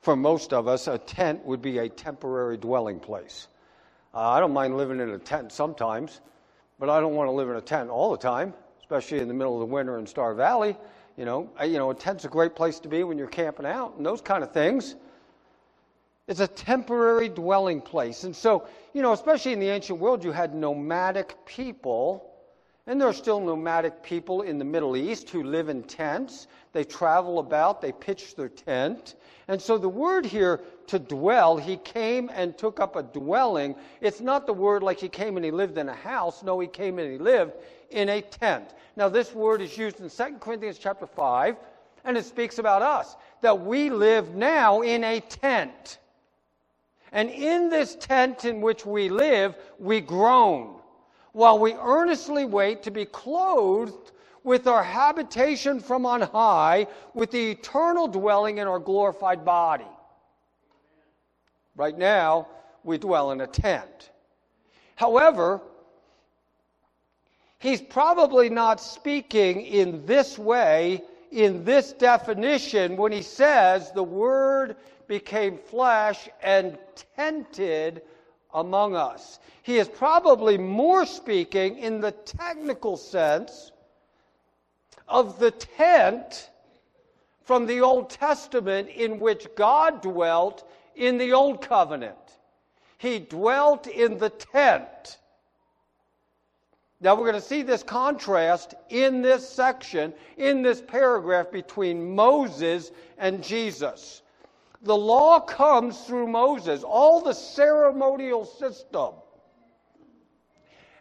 for 0.00 0.16
most 0.16 0.54
of 0.54 0.66
us, 0.66 0.88
a 0.88 0.96
tent 0.96 1.44
would 1.44 1.60
be 1.60 1.76
a 1.76 1.90
temporary 1.90 2.56
dwelling 2.56 3.00
place. 3.00 3.48
Uh, 4.14 4.20
I 4.20 4.40
don't 4.40 4.54
mind 4.54 4.78
living 4.78 4.98
in 4.98 5.10
a 5.10 5.18
tent 5.18 5.52
sometimes. 5.52 6.22
But 6.78 6.88
I 6.88 7.00
don't 7.00 7.14
want 7.14 7.28
to 7.28 7.32
live 7.32 7.50
in 7.50 7.56
a 7.56 7.60
tent 7.60 7.90
all 7.90 8.10
the 8.12 8.16
time, 8.16 8.54
especially 8.80 9.18
in 9.18 9.28
the 9.28 9.34
middle 9.34 9.52
of 9.52 9.60
the 9.60 9.74
winter 9.74 9.98
in 9.98 10.06
Star 10.06 10.32
Valley. 10.32 10.74
You 11.18 11.26
know, 11.26 11.50
you 11.62 11.76
know, 11.76 11.90
a 11.90 11.94
tent's 11.94 12.24
a 12.24 12.28
great 12.28 12.54
place 12.54 12.80
to 12.80 12.88
be 12.88 13.04
when 13.04 13.18
you're 13.18 13.26
camping 13.26 13.66
out 13.66 13.98
and 13.98 14.06
those 14.06 14.22
kind 14.22 14.42
of 14.42 14.52
things. 14.52 14.94
It's 16.28 16.40
a 16.40 16.48
temporary 16.48 17.28
dwelling 17.28 17.80
place. 17.80 18.24
And 18.24 18.34
so, 18.34 18.66
you 18.92 19.02
know, 19.02 19.12
especially 19.12 19.52
in 19.52 19.60
the 19.60 19.68
ancient 19.68 20.00
world, 20.00 20.24
you 20.24 20.32
had 20.32 20.54
nomadic 20.54 21.36
people. 21.46 22.32
And 22.88 23.00
there 23.00 23.08
are 23.08 23.12
still 23.12 23.40
nomadic 23.40 24.02
people 24.02 24.42
in 24.42 24.58
the 24.58 24.64
Middle 24.64 24.96
East 24.96 25.30
who 25.30 25.42
live 25.42 25.68
in 25.68 25.82
tents. 25.82 26.46
They 26.72 26.84
travel 26.84 27.38
about, 27.38 27.80
they 27.80 27.92
pitch 27.92 28.34
their 28.34 28.48
tent. 28.48 29.14
And 29.48 29.60
so 29.60 29.78
the 29.78 29.88
word 29.88 30.26
here 30.26 30.60
to 30.88 30.98
dwell, 30.98 31.56
he 31.56 31.76
came 31.78 32.30
and 32.32 32.56
took 32.56 32.80
up 32.80 32.96
a 32.96 33.02
dwelling. 33.02 33.76
It's 34.00 34.20
not 34.20 34.46
the 34.46 34.52
word 34.52 34.82
like 34.82 34.98
he 34.98 35.08
came 35.08 35.36
and 35.36 35.44
he 35.44 35.50
lived 35.50 35.78
in 35.78 35.88
a 35.88 35.94
house. 35.94 36.42
No, 36.42 36.58
he 36.60 36.68
came 36.68 36.98
and 36.98 37.10
he 37.10 37.18
lived 37.18 37.52
in 37.90 38.08
a 38.08 38.20
tent. 38.20 38.74
Now 38.96 39.08
this 39.08 39.32
word 39.32 39.62
is 39.62 39.76
used 39.76 40.00
in 40.00 40.10
2 40.10 40.38
Corinthians 40.38 40.78
chapter 40.78 41.06
5, 41.06 41.56
and 42.04 42.16
it 42.16 42.24
speaks 42.24 42.58
about 42.58 42.82
us, 42.82 43.16
that 43.40 43.60
we 43.60 43.90
live 43.90 44.34
now 44.34 44.82
in 44.82 45.04
a 45.04 45.20
tent. 45.20 45.98
And 47.12 47.30
in 47.30 47.68
this 47.68 47.94
tent 47.96 48.44
in 48.44 48.60
which 48.60 48.84
we 48.84 49.08
live, 49.08 49.56
we 49.78 50.00
groan 50.00 50.76
while 51.32 51.58
we 51.58 51.74
earnestly 51.74 52.44
wait 52.44 52.82
to 52.82 52.90
be 52.90 53.04
clothed 53.04 54.12
with 54.42 54.66
our 54.66 54.82
habitation 54.82 55.80
from 55.80 56.06
on 56.06 56.20
high, 56.22 56.86
with 57.14 57.30
the 57.30 57.50
eternal 57.50 58.06
dwelling 58.06 58.58
in 58.58 58.66
our 58.66 58.78
glorified 58.78 59.44
body. 59.44 59.84
Right 61.74 61.98
now, 61.98 62.46
we 62.84 62.96
dwell 62.96 63.32
in 63.32 63.40
a 63.40 63.46
tent. 63.46 64.10
However, 64.94 65.60
he's 67.58 67.82
probably 67.82 68.48
not 68.48 68.80
speaking 68.80 69.60
in 69.60 70.06
this 70.06 70.38
way, 70.38 71.02
in 71.32 71.64
this 71.64 71.92
definition, 71.92 72.96
when 72.96 73.12
he 73.12 73.22
says 73.22 73.92
the 73.92 74.02
Word 74.02 74.76
became 75.08 75.58
flesh 75.58 76.28
and 76.42 76.78
tented 77.16 78.02
among 78.54 78.96
us. 78.96 79.38
He 79.62 79.78
is 79.78 79.88
probably 79.88 80.58
more 80.58 81.04
speaking 81.06 81.78
in 81.78 82.00
the 82.00 82.12
technical 82.12 82.96
sense 82.96 83.72
of 85.08 85.38
the 85.38 85.50
tent 85.50 86.50
from 87.44 87.66
the 87.66 87.80
Old 87.80 88.10
Testament 88.10 88.88
in 88.88 89.20
which 89.20 89.46
God 89.54 90.02
dwelt 90.02 90.68
in 90.96 91.18
the 91.18 91.32
Old 91.32 91.62
Covenant. 91.62 92.16
He 92.98 93.18
dwelt 93.18 93.86
in 93.86 94.18
the 94.18 94.30
tent. 94.30 95.18
Now 97.00 97.14
we're 97.14 97.30
going 97.30 97.34
to 97.34 97.46
see 97.46 97.62
this 97.62 97.82
contrast 97.82 98.74
in 98.88 99.20
this 99.20 99.46
section, 99.46 100.14
in 100.38 100.62
this 100.62 100.80
paragraph 100.80 101.50
between 101.50 102.14
Moses 102.14 102.90
and 103.18 103.44
Jesus. 103.44 104.22
The 104.86 104.96
law 104.96 105.40
comes 105.40 106.00
through 106.02 106.28
Moses, 106.28 106.84
all 106.84 107.20
the 107.20 107.32
ceremonial 107.32 108.44
system. 108.44 109.14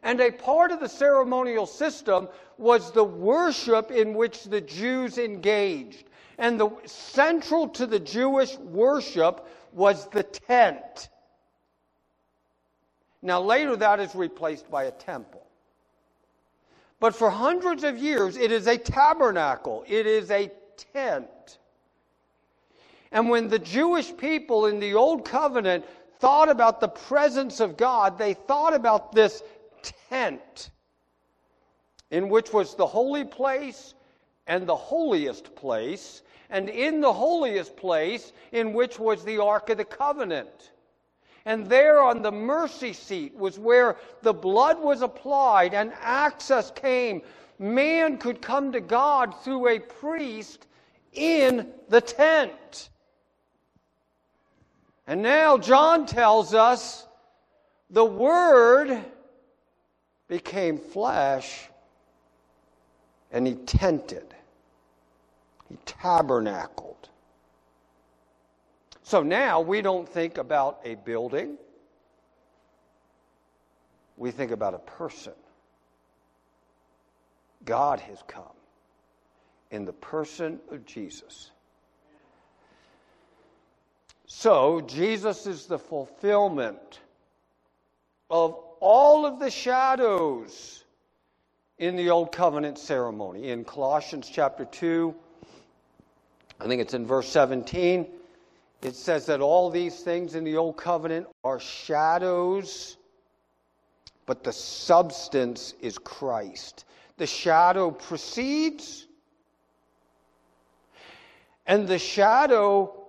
And 0.02 0.20
a 0.20 0.32
part 0.32 0.72
of 0.72 0.80
the 0.80 0.90
ceremonial 0.90 1.68
system 1.68 2.28
was 2.58 2.92
the 2.92 3.04
worship 3.04 3.92
in 3.92 4.16
which 4.16 4.46
the 4.46 4.62
Jews 4.62 5.20
engaged. 5.20 6.06
And 6.40 6.60
the 6.60 6.72
central 6.86 7.68
to 7.70 7.86
the 7.86 8.00
Jewish 8.00 8.58
worship 8.58 9.48
was 9.72 10.08
the 10.10 10.24
tent. 10.24 11.10
Now, 13.22 13.40
later 13.40 13.76
that 13.76 14.00
is 14.00 14.16
replaced 14.16 14.72
by 14.72 14.86
a 14.86 14.92
temple. 14.92 15.46
But 17.00 17.16
for 17.16 17.30
hundreds 17.30 17.84
of 17.84 18.00
years, 18.00 18.36
it 18.36 18.52
is 18.52 18.66
a 18.66 18.80
tabernacle, 18.80 19.84
it 19.88 20.08
is 20.08 20.32
a 20.32 20.52
tent. 20.92 21.60
And 23.12 23.30
when 23.30 23.48
the 23.48 23.60
Jewish 23.60 24.16
people 24.16 24.66
in 24.66 24.80
the 24.80 24.94
Old 24.94 25.26
Covenant 25.26 25.86
thought 26.20 26.50
about 26.50 26.80
the 26.80 26.88
presence 26.88 27.60
of 27.60 27.78
God, 27.78 28.18
they 28.18 28.34
thought 28.34 28.74
about 28.74 29.12
this 29.12 29.44
tent 30.10 30.72
in 32.12 32.30
which 32.30 32.54
was 32.54 32.76
the 32.76 32.86
holy 32.86 33.24
place 33.24 33.94
and 34.48 34.68
the 34.68 34.76
holiest 34.76 35.56
place, 35.56 36.22
and 36.50 36.70
in 36.70 37.02
the 37.02 37.12
holiest 37.12 37.76
place 37.76 38.32
in 38.52 38.74
which 38.74 39.00
was 39.00 39.24
the 39.24 39.42
Ark 39.42 39.70
of 39.70 39.78
the 39.78 39.86
Covenant. 39.86 40.72
And 41.46 41.68
there 41.68 42.02
on 42.02 42.22
the 42.22 42.32
mercy 42.32 42.94
seat 42.94 43.36
was 43.36 43.60
where 43.60 43.98
the 44.22 44.34
blood 44.34 44.80
was 44.80 45.02
applied 45.02 45.74
and 45.74 45.94
access 46.02 46.72
came. 46.72 47.22
Man 47.60 48.18
could 48.18 48.42
come 48.42 48.72
to 48.72 48.82
God 48.82 49.34
through 49.44 49.68
a 49.68 49.80
priest 49.80 50.68
in 51.14 51.72
the 51.90 52.02
tent. 52.02 52.90
And 55.08 55.22
now 55.22 55.58
John 55.58 56.06
tells 56.06 56.54
us 56.54 57.06
the 57.90 58.06
Word 58.06 59.04
became 60.28 60.78
flesh 60.78 61.70
and 63.32 63.46
he 63.46 63.54
tented, 63.54 64.34
he 65.70 65.78
tabernacled. 65.86 67.10
So 69.04 69.22
now 69.22 69.62
we 69.62 69.82
don't 69.82 70.10
think 70.10 70.38
about 70.40 70.80
a 70.84 70.96
building, 70.96 71.58
we 74.18 74.32
think 74.32 74.52
about 74.52 74.74
a 74.74 74.80
person. 74.80 75.34
God 77.66 78.00
has 78.00 78.24
come 78.28 78.44
in 79.72 79.86
the 79.86 79.94
person 79.94 80.60
of 80.72 80.86
Jesus. 80.86 81.52
So, 84.28 84.82
Jesus 84.82 85.46
is 85.46 85.68
the 85.68 85.78
fulfillment 85.78 87.00
of 88.30 88.56
all 88.80 89.26
of 89.26 89.40
the 89.40 89.52
shadows 89.52 90.84
in 91.78 91.96
the 91.96 92.10
Old 92.10 92.32
Covenant 92.32 92.80
ceremony. 92.80 93.52
In 93.52 93.64
Colossians 93.64 94.30
chapter 94.32 94.66
2, 94.66 95.14
I 96.60 96.68
think 96.68 96.82
it's 96.82 96.96
in 96.96 97.06
verse 97.06 97.28
17, 97.30 98.08
it 98.82 98.96
says 98.96 99.28
that 99.28 99.42
all 99.42 99.70
these 99.70 100.00
things 100.02 100.36
in 100.36 100.44
the 100.44 100.58
Old 100.58 100.78
Covenant 100.78 101.28
are 101.44 101.60
shadows, 101.60 102.98
but 104.26 104.44
the 104.44 104.54
substance 104.54 105.76
is 105.82 106.00
Christ. 106.00 106.86
The 107.18 107.28
shadow 107.28 107.92
precedes, 107.92 109.06
and 111.68 111.88
the 111.88 112.00
shadow 112.00 113.05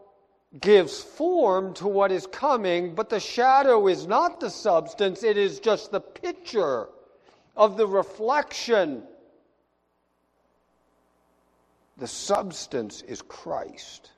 gives 0.60 1.02
form 1.02 1.74
to 1.74 1.86
what 1.86 2.12
is 2.12 2.26
coming, 2.26 2.94
but 2.94 3.10
the 3.10 3.20
shadow 3.20 3.88
is 3.88 4.06
not 4.06 4.40
the 4.40 4.50
substance, 4.50 5.22
it 5.22 5.36
is 5.36 5.60
just 5.60 5.90
the 5.90 6.00
picture 6.00 6.88
of 7.56 7.76
the 7.76 7.86
reflection. 7.86 9.02
The 11.98 12.06
substance 12.06 13.02
is 13.02 13.22
Christ. 13.22 14.10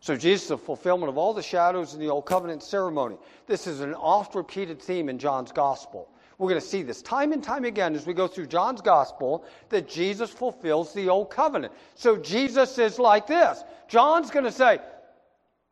So 0.00 0.16
Jesus 0.16 0.44
is 0.44 0.48
the 0.48 0.58
fulfillment 0.58 1.10
of 1.10 1.18
all 1.18 1.34
the 1.34 1.42
shadows 1.42 1.94
in 1.94 2.00
the 2.00 2.08
Old 2.08 2.24
Covenant 2.24 2.62
ceremony. 2.62 3.16
This 3.46 3.66
is 3.66 3.80
an 3.80 3.94
oft 3.94 4.34
repeated 4.34 4.80
theme 4.80 5.08
in 5.08 5.18
John's 5.18 5.52
Gospel. 5.52 6.08
We're 6.38 6.48
going 6.48 6.60
to 6.60 6.66
see 6.66 6.82
this 6.82 7.02
time 7.02 7.32
and 7.32 7.42
time 7.42 7.64
again 7.64 7.96
as 7.96 8.06
we 8.06 8.14
go 8.14 8.28
through 8.28 8.46
John's 8.46 8.80
gospel 8.80 9.44
that 9.70 9.88
Jesus 9.88 10.30
fulfills 10.30 10.94
the 10.94 11.08
old 11.08 11.30
covenant. 11.30 11.72
So 11.96 12.16
Jesus 12.16 12.78
is 12.78 12.98
like 13.00 13.26
this. 13.26 13.64
John's 13.88 14.30
going 14.30 14.44
to 14.44 14.52
say, 14.52 14.78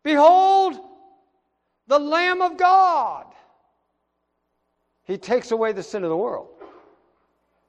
Behold, 0.03 0.77
the 1.87 1.99
Lamb 1.99 2.43
of 2.43 2.57
God. 2.57 3.27
He 5.05 5.17
takes 5.17 5.53
away 5.53 5.71
the 5.71 5.85
sin 5.85 6.03
of 6.03 6.11
the 6.11 6.17
world. 6.17 6.49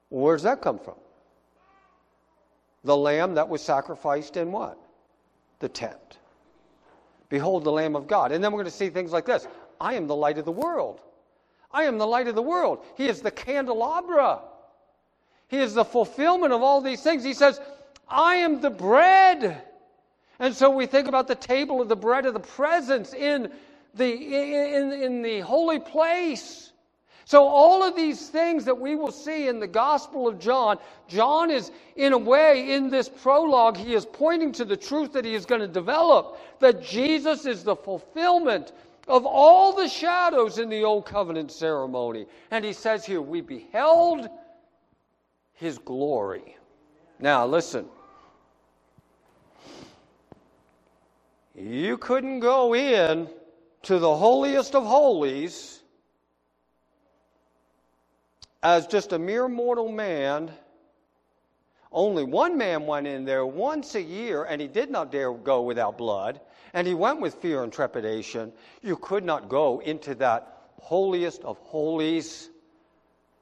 Where 0.08 0.34
does 0.34 0.42
that 0.42 0.60
come 0.60 0.78
from? 0.78 0.96
The 2.84 2.96
lamb 2.96 3.34
that 3.34 3.48
was 3.48 3.62
sacrificed 3.62 4.36
in 4.36 4.50
what? 4.50 4.78
The 5.60 5.68
tent. 5.68 6.18
Behold 7.28 7.64
the 7.64 7.72
Lamb 7.72 7.94
of 7.94 8.06
God. 8.06 8.32
And 8.32 8.42
then 8.42 8.52
we're 8.52 8.62
going 8.62 8.70
to 8.70 8.76
see 8.76 8.88
things 8.88 9.12
like 9.12 9.26
this 9.26 9.46
I 9.80 9.94
am 9.94 10.06
the 10.06 10.16
light 10.16 10.38
of 10.38 10.44
the 10.44 10.52
world. 10.52 11.00
I 11.70 11.84
am 11.84 11.98
the 11.98 12.06
light 12.06 12.28
of 12.28 12.34
the 12.34 12.42
world. 12.42 12.84
He 12.96 13.08
is 13.08 13.20
the 13.20 13.30
candelabra. 13.30 14.40
He 15.48 15.58
is 15.58 15.74
the 15.74 15.84
fulfillment 15.84 16.52
of 16.52 16.62
all 16.62 16.80
these 16.80 17.02
things. 17.02 17.24
He 17.24 17.34
says, 17.34 17.60
I 18.08 18.36
am 18.36 18.60
the 18.60 18.70
bread. 18.70 19.62
And 20.38 20.54
so 20.54 20.70
we 20.70 20.86
think 20.86 21.08
about 21.08 21.28
the 21.28 21.34
table 21.34 21.80
of 21.80 21.88
the 21.88 21.96
bread 21.96 22.26
of 22.26 22.34
the 22.34 22.40
presence 22.40 23.12
in 23.12 23.50
the, 23.94 24.12
in, 24.12 24.92
in 24.92 25.22
the 25.22 25.40
holy 25.40 25.78
place. 25.78 26.72
So, 27.28 27.46
all 27.46 27.82
of 27.82 27.94
these 27.94 28.30
things 28.30 28.64
that 28.64 28.80
we 28.80 28.94
will 28.94 29.12
see 29.12 29.48
in 29.48 29.60
the 29.60 29.66
Gospel 29.66 30.26
of 30.26 30.38
John, 30.38 30.78
John 31.08 31.50
is, 31.50 31.70
in 31.94 32.14
a 32.14 32.18
way, 32.18 32.72
in 32.72 32.88
this 32.88 33.10
prologue, 33.10 33.76
he 33.76 33.92
is 33.92 34.06
pointing 34.06 34.50
to 34.52 34.64
the 34.64 34.78
truth 34.78 35.12
that 35.12 35.26
he 35.26 35.34
is 35.34 35.44
going 35.44 35.60
to 35.60 35.68
develop 35.68 36.38
that 36.60 36.82
Jesus 36.82 37.44
is 37.44 37.64
the 37.64 37.76
fulfillment 37.76 38.72
of 39.08 39.26
all 39.26 39.72
the 39.72 39.88
shadows 39.88 40.58
in 40.58 40.68
the 40.68 40.84
Old 40.84 41.06
Covenant 41.06 41.50
ceremony. 41.50 42.26
And 42.50 42.64
he 42.64 42.72
says 42.72 43.04
here, 43.04 43.22
we 43.22 43.40
beheld 43.40 44.28
his 45.54 45.78
glory. 45.78 46.56
Now, 47.18 47.46
listen. 47.46 47.86
You 51.54 51.98
couldn't 51.98 52.40
go 52.40 52.74
in 52.74 53.28
to 53.82 53.98
the 53.98 54.16
holiest 54.16 54.74
of 54.74 54.84
holies 54.84 55.82
as 58.62 58.86
just 58.86 59.12
a 59.12 59.18
mere 59.18 59.48
mortal 59.48 59.90
man, 59.90 60.50
only 61.90 62.24
one 62.24 62.56
man 62.58 62.86
went 62.86 63.06
in 63.06 63.24
there 63.24 63.46
once 63.46 63.94
a 63.94 64.02
year, 64.02 64.44
and 64.44 64.60
he 64.60 64.68
did 64.68 64.90
not 64.90 65.10
dare 65.10 65.32
go 65.32 65.62
without 65.62 65.96
blood, 65.96 66.40
and 66.72 66.86
he 66.86 66.94
went 66.94 67.20
with 67.20 67.34
fear 67.34 67.62
and 67.62 67.72
trepidation. 67.72 68.52
You 68.82 68.96
could 68.96 69.24
not 69.24 69.48
go 69.48 69.80
into 69.80 70.14
that 70.16 70.58
holiest 70.80 71.42
of 71.44 71.58
holies 71.58 72.48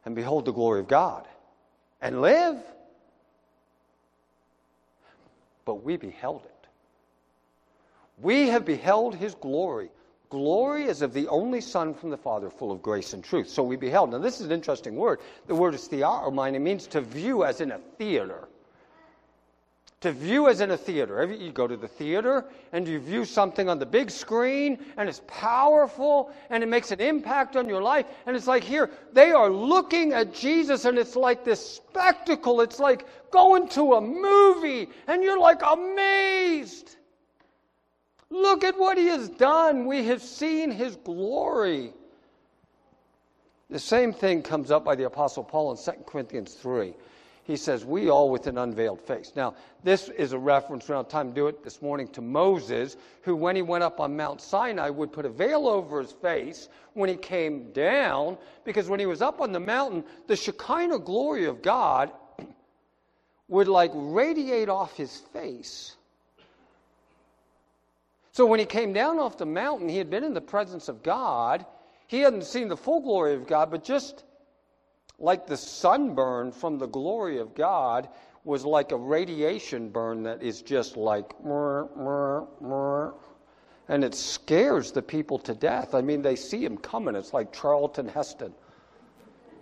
and 0.05 0.15
behold 0.15 0.45
the 0.45 0.53
glory 0.53 0.81
of 0.81 0.89
God 0.89 1.27
and 2.01 2.23
live. 2.23 2.57
But 5.65 5.83
we 5.83 5.97
beheld 5.97 6.43
it. 6.45 6.69
We 8.19 8.49
have 8.49 8.65
beheld 8.65 9.15
his 9.15 9.35
glory. 9.35 9.91
Glory 10.31 10.85
is 10.85 11.03
of 11.03 11.13
the 11.13 11.29
only 11.29 11.61
Son 11.61 11.95
from 11.95 12.11
the 12.11 12.17
Father, 12.17 12.51
full 12.51 12.73
of 12.73 12.83
grace 12.83 13.13
and 13.13 13.23
truth. 13.23 13.49
So 13.49 13.63
we 13.63 13.77
beheld. 13.77 14.11
Now, 14.11 14.19
this 14.19 14.41
is 14.41 14.47
an 14.47 14.53
interesting 14.53 14.97
word. 14.97 15.21
The 15.47 15.55
word 15.55 15.75
is 15.75 15.89
theaomai. 15.89 16.55
It 16.55 16.59
means 16.61 16.87
to 16.89 17.01
view 17.01 17.45
as 17.45 17.61
in 17.61 17.73
a 17.73 17.79
theater 17.99 18.49
to 20.01 20.13
view 20.13 20.49
as 20.49 20.61
in 20.61 20.71
a 20.71 20.77
theater. 20.77 21.25
You 21.25 21.53
go 21.53 21.67
to 21.67 21.77
the 21.77 21.89
theater 21.89 22.45
and 22.73 22.87
you 22.87 22.99
view 23.01 23.25
something 23.25 23.69
on 23.69 23.79
the 23.79 23.87
big 23.87 24.11
screen 24.11 24.79
and 24.97 25.09
it's 25.09 25.23
powerful 25.27 26.33
and 26.51 26.63
it 26.63 26.67
makes 26.67 26.91
an 26.91 27.01
impact 27.01 27.57
on 27.57 27.69
your 27.69 27.83
life. 27.83 28.07
And 28.27 28.37
it's 28.37 28.47
like 28.47 28.63
here, 28.63 28.91
they 29.13 29.33
are 29.33 29.49
looking 29.49 30.13
at 30.13 30.35
Jesus 30.35 30.85
and 30.85 30.99
it's 30.99 31.17
like 31.17 31.45
this 31.45 31.65
spectacle. 31.65 32.61
It's 32.61 32.79
like 32.79 33.07
going 33.31 33.69
to 33.71 33.95
a 33.95 34.01
movie 34.01 34.89
and 35.07 35.23
you're 35.23 35.41
like 35.41 35.63
amazed. 35.63 36.97
Look 38.29 38.65
at 38.65 38.79
what 38.79 38.99
he 38.99 39.07
has 39.07 39.31
done. 39.31 39.87
We 39.87 40.05
have 40.07 40.21
seen 40.21 40.71
his 40.71 40.97
glory. 40.97 41.93
The 43.71 43.79
same 43.79 44.13
thing 44.13 44.43
comes 44.43 44.71
up 44.71 44.85
by 44.85 44.95
the 44.95 45.07
Apostle 45.07 45.43
Paul 45.43 45.73
in 45.73 45.79
2 45.79 46.03
Corinthians 46.07 46.53
3 46.55 46.95
he 47.47 47.57
says, 47.57 47.85
We 47.85 48.11
all 48.11 48.29
with 48.29 48.49
an 48.49 48.59
unveiled 48.59 49.01
face. 49.01 49.33
Now, 49.37 49.55
this 49.85 50.09
is 50.09 50.33
a 50.33 50.39
reference, 50.39 50.89
we 50.89 50.93
don't 50.93 51.05
have 51.05 51.11
time 51.11 51.29
to 51.29 51.35
do 51.35 51.47
it 51.47 51.63
this 51.63 51.81
morning, 51.81 52.09
to 52.09 52.21
Moses, 52.21 52.97
who, 53.23 53.37
when 53.37 53.55
he 53.55 53.63
went 53.63 53.85
up 53.85 54.01
on 54.01 54.17
Mount 54.17 54.41
Sinai, 54.41 54.91
would 54.91 55.13
put 55.13 55.25
a 55.25 55.29
veil 55.29 55.69
over 55.69 56.03
his 56.03 56.11
face 56.11 56.69
when 56.95 57.09
he 57.09 57.15
came 57.15 57.71
down, 57.73 58.37
because 58.65 58.89
when 58.89 58.99
he 58.99 59.07
was 59.07 59.23
up 59.23 59.41
on 59.41 59.53
the 59.53 59.61
mountain, 59.61 60.03
the 60.27 60.35
Shekinah 60.35 60.99
glory 60.99 61.45
of 61.45 61.63
God 61.63 62.11
would 63.49 63.69
like 63.69 63.93
radiate 63.95 64.69
off 64.69 64.97
his 64.97 65.17
face. 65.33 65.95
So 68.33 68.45
when 68.45 68.59
he 68.59 68.67
came 68.67 68.93
down 68.93 69.21
off 69.21 69.39
the 69.39 69.47
mountain, 69.47 69.89
he 69.89 69.99
had 69.99 70.11
been 70.11 70.25
in 70.25 70.35
the 70.35 70.41
presence 70.41 70.89
of 70.89 71.05
God. 71.05 71.65
He 72.09 72.21
hadn't 72.21 72.45
seen 72.45 72.67
the 72.69 72.77
full 72.77 73.01
glory 73.01 73.35
of 73.35 73.47
God, 73.47 73.71
but 73.71 73.85
just 73.85 74.25
like 75.19 75.47
the 75.47 75.57
sunburn 75.57 76.53
from 76.53 76.79
the 76.79 76.87
glory 76.87 77.39
of 77.39 77.55
God 77.55 78.09
was 78.45 78.65
like 78.65 78.93
a 78.93 78.97
radiation 78.97 79.89
burn 79.89 80.23
that 80.23 80.43
is 80.43 80.63
just 80.63 80.97
like, 80.97 81.33
and 83.89 84.05
it 84.05 84.15
scares 84.15 84.93
the 84.93 85.03
people 85.03 85.39
to 85.39 85.55
death. 85.55 85.95
I 85.95 86.01
mean, 86.03 86.23
they 86.23 86.37
see 86.37 86.65
him 86.65 86.77
coming. 86.77 87.17
It's 87.17 87.33
like 87.33 87.53
Charlton 87.53 88.09
Heston 88.09 88.53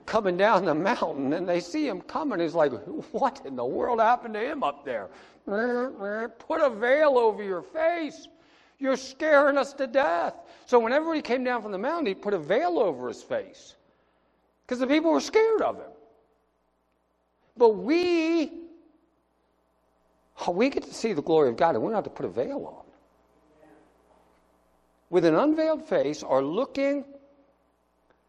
coming 0.06 0.36
down 0.36 0.66
the 0.66 0.74
mountain, 0.74 1.32
and 1.32 1.48
they 1.48 1.60
see 1.60 1.88
him 1.88 2.02
coming. 2.02 2.40
He's 2.40 2.54
like, 2.54 2.72
What 3.12 3.40
in 3.46 3.56
the 3.56 3.64
world 3.64 4.00
happened 4.00 4.34
to 4.34 4.40
him 4.40 4.62
up 4.62 4.84
there? 4.84 5.08
Put 5.46 6.60
a 6.60 6.70
veil 6.70 7.16
over 7.16 7.42
your 7.42 7.62
face. 7.62 8.28
You're 8.78 8.96
scaring 8.96 9.56
us 9.56 9.72
to 9.74 9.86
death. 9.86 10.34
So, 10.66 10.78
whenever 10.78 11.14
he 11.14 11.22
came 11.22 11.44
down 11.44 11.62
from 11.62 11.72
the 11.72 11.78
mountain, 11.78 12.06
he 12.06 12.14
put 12.14 12.34
a 12.34 12.38
veil 12.38 12.78
over 12.78 13.08
his 13.08 13.22
face 13.22 13.76
because 14.66 14.79
the 14.81 14.87
people 14.87 15.12
were 15.12 15.20
scared 15.20 15.62
of 15.62 15.77
him. 15.77 15.90
But 17.57 17.70
we, 17.70 18.53
oh, 20.46 20.50
we 20.53 20.70
get 20.70 20.85
to 20.85 20.94
see 20.94 21.12
the 21.12 21.22
glory 21.22 21.50
of 21.50 21.57
God 21.57 21.74
and 21.74 21.85
we 21.85 21.88
don't 21.88 21.96
have 21.96 22.05
to 22.05 22.11
put 22.11 22.27
a 22.27 22.31
veil 22.31 22.66
on. 22.66 22.85
With 25.11 25.24
an 25.24 25.35
unveiled 25.35 25.87
face, 25.87 26.22
are 26.22 26.42
looking 26.42 27.05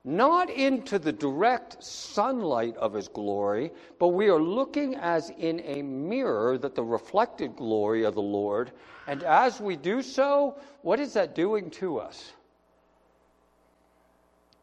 not 0.04 0.52
into 0.52 1.00
the 1.00 1.12
direct 1.12 1.84
sunlight 1.84 2.78
of 2.78 2.94
his 2.94 3.08
glory, 3.08 3.72
but 3.98 4.10
we 4.10 4.30
are 4.30 4.40
looking 4.40 4.96
as 4.96 5.32
in 5.32 5.62
a 5.62 5.82
mirror 5.82 6.60
that 6.60 6.76
the 6.76 6.84
reflected 6.84 7.56
glory 7.56 8.04
of 8.04 8.14
the 8.14 8.22
Lord. 8.22 8.72
And 9.08 9.24
as 9.24 9.60
we 9.60 9.76
do 9.76 10.04
so, 10.04 10.60
what 10.84 11.00
is 11.00 11.14
that 11.14 11.34
doing 11.34 11.72
to 11.72 11.98
us? 11.98 12.34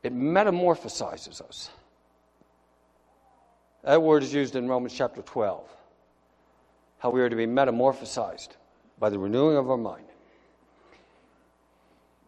It 0.03 0.15
metamorphosizes 0.15 1.41
us. 1.41 1.71
That 3.85 4.03
word 4.03 4.23
is 4.23 4.33
used 4.33 4.57
in 4.57 4.69
Romans 4.69 4.95
chapter 4.95 5.23
12. 5.23 5.69
How 6.99 7.11
we 7.11 7.21
are 7.21 7.29
to 7.29 7.37
be 7.37 7.47
metamorphosized 7.47 8.51
by 8.99 9.11
the 9.11 9.19
renewing 9.19 9.57
of 9.57 9.71
our 9.71 9.77
mind 9.77 10.07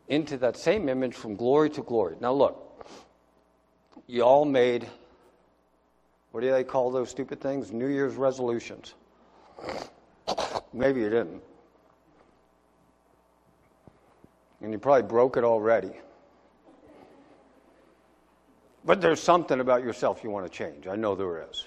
into 0.09 0.37
that 0.39 0.57
same 0.57 0.89
image 0.89 1.15
from 1.15 1.37
glory 1.37 1.71
to 1.71 1.83
glory. 1.83 2.17
Now, 2.21 2.33
look, 2.33 2.87
you 4.07 4.23
all 4.23 4.45
made, 4.45 4.87
what 6.33 6.43
do 6.43 6.51
they 6.51 6.65
call 6.65 6.91
those 6.91 7.09
stupid 7.09 7.41
things? 7.41 7.73
New 7.73 7.87
Year's 7.87 8.15
resolutions. 8.15 8.95
Maybe 10.73 11.01
you 11.01 11.09
didn't. 11.09 11.41
And 14.61 14.73
you 14.73 14.79
probably 14.79 15.09
broke 15.09 15.37
it 15.37 15.45
already. 15.45 15.93
But 18.85 19.01
there's 19.01 19.21
something 19.21 19.61
about 19.61 19.83
yourself 19.83 20.23
you 20.23 20.31
want 20.31 20.51
to 20.51 20.53
change. 20.53 20.87
I 20.87 20.97
know 20.97 21.15
there 21.15 21.47
is. 21.51 21.67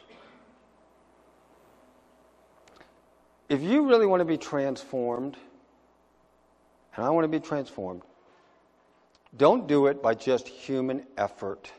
If 3.49 3.62
you 3.62 3.88
really 3.88 4.06
want 4.06 4.21
to 4.21 4.25
be 4.25 4.38
transformed, 4.38 5.38
and 6.95 7.06
I 7.06 7.10
want 7.10 7.23
to 7.23 7.30
be 7.30 7.39
transformed, 7.39 8.01
don't 9.36 9.67
do 9.67 9.88
it 9.88 10.01
by 10.01 10.13
just 10.13 10.47
human 10.47 11.03
effort 11.17 11.71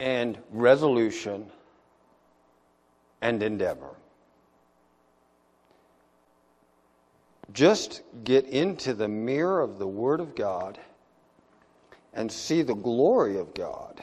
and 0.00 0.38
resolution 0.50 1.50
and 3.20 3.42
endeavor. 3.42 3.94
Just 7.52 8.02
get 8.24 8.46
into 8.46 8.94
the 8.94 9.08
mirror 9.08 9.60
of 9.60 9.78
the 9.78 9.86
Word 9.86 10.20
of 10.20 10.34
God 10.34 10.78
and 12.16 12.32
see 12.32 12.62
the 12.62 12.74
glory 12.74 13.38
of 13.38 13.54
God 13.54 14.02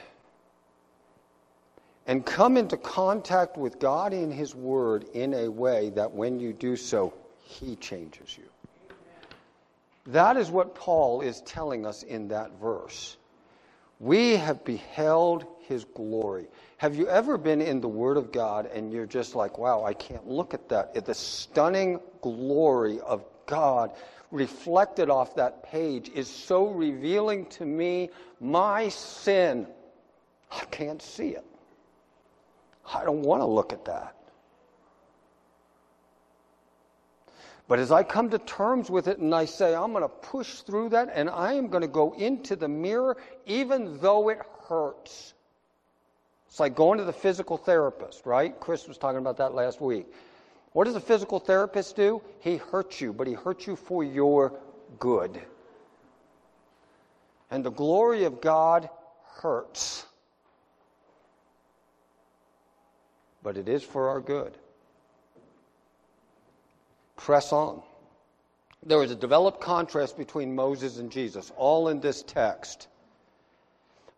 and 2.05 2.25
come 2.25 2.57
into 2.57 2.77
contact 2.77 3.57
with 3.57 3.79
God 3.79 4.13
in 4.13 4.31
His 4.31 4.55
Word 4.55 5.05
in 5.13 5.33
a 5.33 5.49
way 5.49 5.89
that 5.91 6.11
when 6.11 6.39
you 6.39 6.53
do 6.53 6.75
so, 6.75 7.13
He 7.43 7.75
changes 7.77 8.37
you. 8.37 8.45
That 10.07 10.37
is 10.37 10.51
what 10.51 10.75
Paul 10.75 11.21
is 11.21 11.41
telling 11.41 11.85
us 11.85 12.03
in 12.03 12.27
that 12.27 12.59
verse. 12.59 13.17
We 13.99 14.35
have 14.35 14.63
beheld 14.65 15.45
His 15.61 15.85
glory. 15.85 16.47
Have 16.77 16.95
you 16.95 17.07
ever 17.07 17.37
been 17.37 17.61
in 17.61 17.79
the 17.79 17.87
Word 17.87 18.17
of 18.17 18.31
God 18.31 18.65
and 18.65 18.91
you're 18.91 19.05
just 19.05 19.33
like, 19.33 19.57
wow, 19.57 19.83
I 19.85 19.93
can't 19.93 20.27
look 20.27 20.53
at 20.53 20.67
that? 20.69 20.95
At 20.95 21.05
the 21.05 21.13
stunning 21.13 22.01
glory 22.21 22.99
of 22.99 23.23
God 23.45 23.91
reflected 24.33 25.11
off 25.11 25.35
that 25.35 25.63
page 25.63 26.09
is 26.09 26.27
so 26.27 26.67
revealing 26.67 27.45
to 27.45 27.65
me 27.65 28.09
my 28.41 28.89
sin. 28.89 29.67
I 30.51 30.65
can't 30.65 31.01
see 31.01 31.29
it. 31.29 31.45
I 32.93 33.05
don't 33.05 33.21
want 33.21 33.41
to 33.41 33.45
look 33.45 33.71
at 33.71 33.85
that. 33.85 34.15
But 37.67 37.79
as 37.79 37.91
I 37.91 38.03
come 38.03 38.29
to 38.31 38.39
terms 38.39 38.89
with 38.89 39.07
it 39.07 39.19
and 39.19 39.33
I 39.33 39.45
say, 39.45 39.73
I'm 39.73 39.91
going 39.91 40.03
to 40.03 40.09
push 40.09 40.61
through 40.61 40.89
that 40.89 41.09
and 41.13 41.29
I 41.29 41.53
am 41.53 41.67
going 41.69 41.81
to 41.81 41.87
go 41.87 42.13
into 42.13 42.55
the 42.55 42.67
mirror 42.67 43.15
even 43.45 43.99
though 43.99 44.29
it 44.29 44.39
hurts. 44.67 45.33
It's 46.47 46.59
like 46.59 46.75
going 46.75 46.97
to 46.97 47.05
the 47.05 47.13
physical 47.13 47.55
therapist, 47.57 48.25
right? 48.25 48.59
Chris 48.59 48.87
was 48.87 48.97
talking 48.97 49.19
about 49.19 49.37
that 49.37 49.53
last 49.53 49.79
week. 49.79 50.07
What 50.73 50.85
does 50.85 50.95
a 50.95 50.99
physical 50.99 51.39
therapist 51.39 51.95
do? 51.95 52.21
He 52.39 52.57
hurts 52.57 52.99
you, 52.99 53.13
but 53.13 53.27
he 53.27 53.33
hurts 53.33 53.67
you 53.67 53.75
for 53.75 54.03
your 54.03 54.59
good. 54.99 55.39
And 57.51 57.63
the 57.63 57.71
glory 57.71 58.25
of 58.25 58.41
God 58.41 58.89
hurts. 59.35 60.05
But 63.43 63.57
it 63.57 63.69
is 63.69 63.83
for 63.83 64.09
our 64.09 64.19
good. 64.19 64.57
Press 67.17 67.53
on. 67.53 67.83
There 68.85 69.03
is 69.03 69.11
a 69.11 69.15
developed 69.15 69.61
contrast 69.61 70.17
between 70.17 70.55
Moses 70.55 70.97
and 70.97 71.11
Jesus, 71.11 71.51
all 71.55 71.89
in 71.89 72.01
this 72.01 72.23
text. 72.23 72.87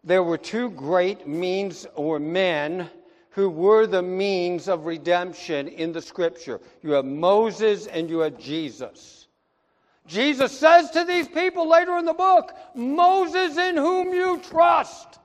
There 0.03 0.23
were 0.23 0.37
two 0.37 0.69
great 0.69 1.27
means 1.27 1.85
or 1.95 2.19
men 2.19 2.89
who 3.35 3.49
were 3.49 3.85
the 3.85 4.01
means 4.01 4.69
of 4.69 4.85
redemption 4.85 5.67
in 5.67 5.91
the 5.91 6.01
scripture. 6.01 6.61
You 6.81 6.91
have 6.91 7.03
Moses 7.03 7.85
and 7.85 8.09
you 8.09 8.19
have 8.19 8.39
Jesus. 8.39 9.27
Jesus 10.07 10.57
says 10.57 10.89
to 10.91 11.03
these 11.03 11.27
people 11.27 11.67
later 11.69 11.97
in 11.97 12.05
the 12.05 12.13
book, 12.13 12.53
Moses 12.75 13.57
in 13.57 13.75
whom 13.75 14.13
you 14.13 14.39
trust. 14.39 15.19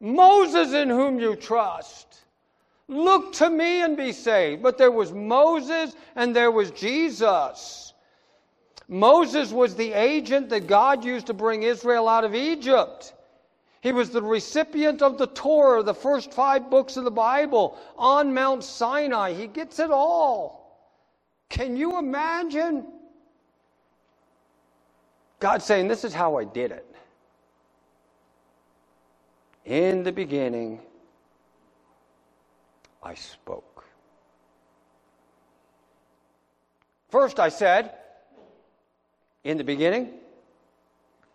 Moses 0.00 0.72
in 0.72 0.88
whom 0.88 1.20
you 1.20 1.36
trust. 1.36 2.22
Look 2.88 3.34
to 3.34 3.48
me 3.48 3.82
and 3.82 3.96
be 3.96 4.10
saved. 4.10 4.60
But 4.60 4.76
there 4.76 4.90
was 4.90 5.12
Moses 5.12 5.94
and 6.16 6.34
there 6.34 6.50
was 6.50 6.72
Jesus. 6.72 7.94
Moses 8.88 9.52
was 9.52 9.76
the 9.76 9.92
agent 9.92 10.48
that 10.48 10.66
God 10.66 11.04
used 11.04 11.28
to 11.28 11.34
bring 11.34 11.62
Israel 11.62 12.08
out 12.08 12.24
of 12.24 12.34
Egypt. 12.34 13.14
He 13.82 13.90
was 13.90 14.10
the 14.10 14.22
recipient 14.22 15.02
of 15.02 15.18
the 15.18 15.26
Torah, 15.26 15.82
the 15.82 15.92
first 15.92 16.32
five 16.32 16.70
books 16.70 16.96
of 16.96 17.02
the 17.02 17.10
Bible, 17.10 17.76
on 17.98 18.32
Mount 18.32 18.62
Sinai. 18.62 19.32
He 19.32 19.48
gets 19.48 19.80
it 19.80 19.90
all. 19.90 20.78
Can 21.48 21.76
you 21.76 21.98
imagine? 21.98 22.86
God 25.40 25.62
saying, 25.62 25.88
This 25.88 26.04
is 26.04 26.14
how 26.14 26.38
I 26.38 26.44
did 26.44 26.70
it. 26.70 26.86
In 29.64 30.04
the 30.04 30.12
beginning, 30.12 30.78
I 33.02 33.14
spoke. 33.14 33.84
First, 37.08 37.40
I 37.40 37.48
said, 37.48 37.94
In 39.42 39.58
the 39.58 39.64
beginning, 39.64 40.10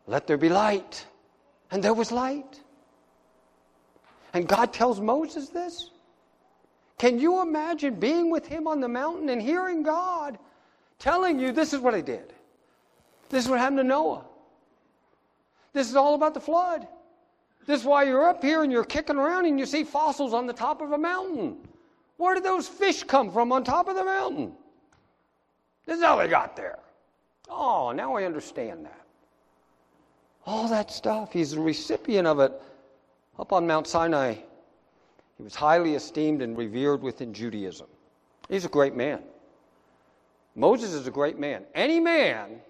let 0.07 0.27
there 0.27 0.37
be 0.37 0.47
light. 0.47 1.05
And 1.71 1.83
there 1.83 1.93
was 1.93 2.11
light. 2.11 2.61
And 4.33 4.47
God 4.47 4.73
tells 4.73 4.99
Moses 4.99 5.49
this. 5.49 5.91
Can 6.97 7.19
you 7.19 7.41
imagine 7.41 7.95
being 7.95 8.29
with 8.29 8.47
him 8.47 8.67
on 8.67 8.79
the 8.79 8.87
mountain 8.87 9.29
and 9.29 9.41
hearing 9.41 9.83
God 9.83 10.37
telling 10.99 11.39
you, 11.39 11.51
This 11.51 11.73
is 11.73 11.79
what 11.79 11.93
I 11.93 12.01
did? 12.01 12.33
This 13.29 13.43
is 13.43 13.49
what 13.49 13.59
happened 13.59 13.77
to 13.77 13.83
Noah. 13.83 14.23
This 15.73 15.89
is 15.89 15.95
all 15.95 16.15
about 16.15 16.33
the 16.33 16.39
flood. 16.39 16.87
This 17.65 17.81
is 17.81 17.85
why 17.85 18.03
you're 18.03 18.27
up 18.27 18.41
here 18.41 18.63
and 18.63 18.71
you're 18.71 18.85
kicking 18.85 19.17
around 19.17 19.45
and 19.45 19.59
you 19.59 19.65
see 19.65 19.83
fossils 19.83 20.33
on 20.33 20.47
the 20.47 20.53
top 20.53 20.81
of 20.81 20.93
a 20.93 20.97
mountain. 20.97 21.57
Where 22.15 22.33
did 22.33 22.43
those 22.43 22.67
fish 22.67 23.03
come 23.03 23.31
from 23.31 23.51
on 23.51 23.63
top 23.63 23.89
of 23.89 23.95
the 23.95 24.05
mountain? 24.05 24.53
This 25.85 25.97
is 25.97 26.03
how 26.03 26.15
they 26.15 26.27
got 26.27 26.55
there. 26.55 26.79
Oh, 27.49 27.91
now 27.91 28.15
I 28.15 28.23
understand 28.23 28.85
that. 28.85 29.06
All 30.47 30.69
that 30.69 30.89
stuff. 30.91 31.33
He's 31.33 31.51
the 31.51 31.59
recipient 31.59 32.25
of 32.25 32.39
it 32.39 32.53
up 33.37 33.51
on 33.51 33.67
Mount 33.67 33.85
Sinai. 33.85 34.35
He 35.35 35.43
was 35.43 35.53
highly 35.53 35.95
esteemed 35.95 36.41
and 36.41 36.57
revered 36.57 37.01
within 37.01 37.33
Judaism. 37.33 37.87
He's 38.47 38.63
a 38.63 38.69
great 38.69 38.95
man. 38.95 39.23
Moses 40.55 40.93
is 40.93 41.05
a 41.05 41.11
great 41.11 41.37
man. 41.37 41.65
Any 41.75 41.99
man, 41.99 42.61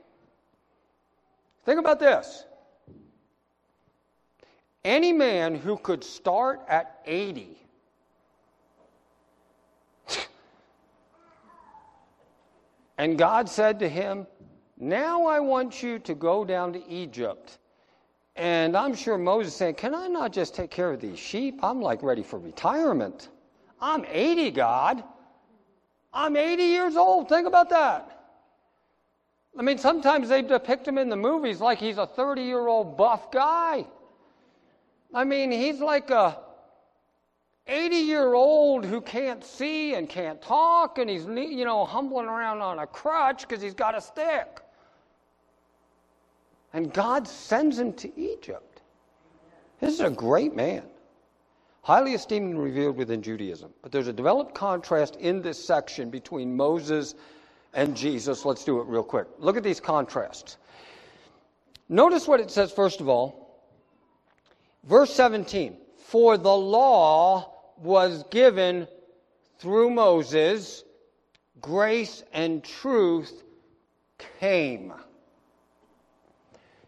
think 1.65 1.79
about 1.79 1.99
this. 1.99 2.45
Any 4.83 5.13
man 5.13 5.53
who 5.53 5.77
could 5.77 6.03
start 6.03 6.61
at 6.67 6.99
80 7.05 7.57
and 12.97 13.19
God 13.19 13.47
said 13.47 13.77
to 13.79 13.87
him, 13.87 14.25
Now 14.79 15.27
I 15.27 15.39
want 15.39 15.83
you 15.83 15.99
to 15.99 16.15
go 16.15 16.43
down 16.43 16.73
to 16.73 16.83
Egypt 16.89 17.59
and 18.37 18.77
I'm 18.77 18.95
sure 18.95 19.17
Moses 19.17 19.55
saying, 19.55 19.75
Can 19.75 19.95
I 19.95 20.07
not 20.07 20.31
just 20.31 20.55
take 20.55 20.69
care 20.69 20.91
of 20.91 21.01
these 21.01 21.19
sheep? 21.19 21.59
I'm 21.63 21.81
like 21.81 22.03
ready 22.03 22.23
for 22.23 22.39
retirement. 22.39 23.29
I'm 23.81 24.05
80, 24.07 24.51
God. 24.51 25.03
I'm 26.13 26.35
80 26.35 26.63
years 26.63 26.95
old. 26.95 27.29
Think 27.29 27.47
about 27.47 27.69
that. 27.69 28.13
I 29.57 29.63
mean, 29.63 29.77
sometimes 29.77 30.29
they 30.29 30.41
depict 30.43 30.87
him 30.87 30.97
in 30.97 31.09
the 31.09 31.15
movies 31.15 31.59
like 31.59 31.79
he's 31.79 31.97
a 31.97 32.05
30 32.05 32.43
year 32.43 32.67
old 32.67 32.95
buff 32.95 33.31
guy. 33.31 33.85
I 35.13 35.23
mean, 35.23 35.51
he's 35.51 35.79
like 35.79 36.11
a 36.11 36.37
80 37.65 37.95
year 37.95 38.33
old 38.33 38.85
who 38.85 39.01
can't 39.01 39.43
see 39.43 39.95
and 39.95 40.07
can't 40.07 40.41
talk, 40.41 40.99
and 40.99 41.09
he's, 41.09 41.25
you 41.25 41.65
know, 41.65 41.85
humbling 41.85 42.27
around 42.27 42.61
on 42.61 42.79
a 42.79 42.87
crutch 42.87 43.47
because 43.47 43.61
he's 43.61 43.73
got 43.73 43.97
a 43.97 44.01
stick. 44.01 44.61
And 46.73 46.93
God 46.93 47.27
sends 47.27 47.79
him 47.79 47.93
to 47.93 48.19
Egypt. 48.19 48.81
This 49.79 49.93
is 49.93 49.99
a 50.01 50.09
great 50.09 50.55
man, 50.55 50.83
highly 51.81 52.13
esteemed 52.13 52.51
and 52.51 52.61
revered 52.61 52.95
within 52.95 53.21
Judaism. 53.21 53.71
But 53.81 53.91
there's 53.91 54.07
a 54.07 54.13
developed 54.13 54.55
contrast 54.55 55.15
in 55.17 55.41
this 55.41 55.63
section 55.63 56.09
between 56.09 56.55
Moses 56.55 57.15
and 57.73 57.95
Jesus. 57.95 58.43
Let's 58.43 58.63
do 58.63 58.79
it 58.79 58.87
real 58.87 59.03
quick. 59.03 59.27
Look 59.37 59.55
at 59.55 59.63
these 59.63 59.79
contrasts. 59.79 60.57
Notice 61.89 62.27
what 62.27 62.39
it 62.39 62.51
says, 62.51 62.71
first 62.71 63.01
of 63.01 63.07
all. 63.07 63.47
Verse 64.83 65.13
17 65.13 65.77
For 66.05 66.37
the 66.37 66.55
law 66.55 67.53
was 67.77 68.23
given 68.31 68.87
through 69.59 69.89
Moses, 69.91 70.83
grace 71.61 72.23
and 72.33 72.63
truth 72.63 73.43
came. 74.39 74.93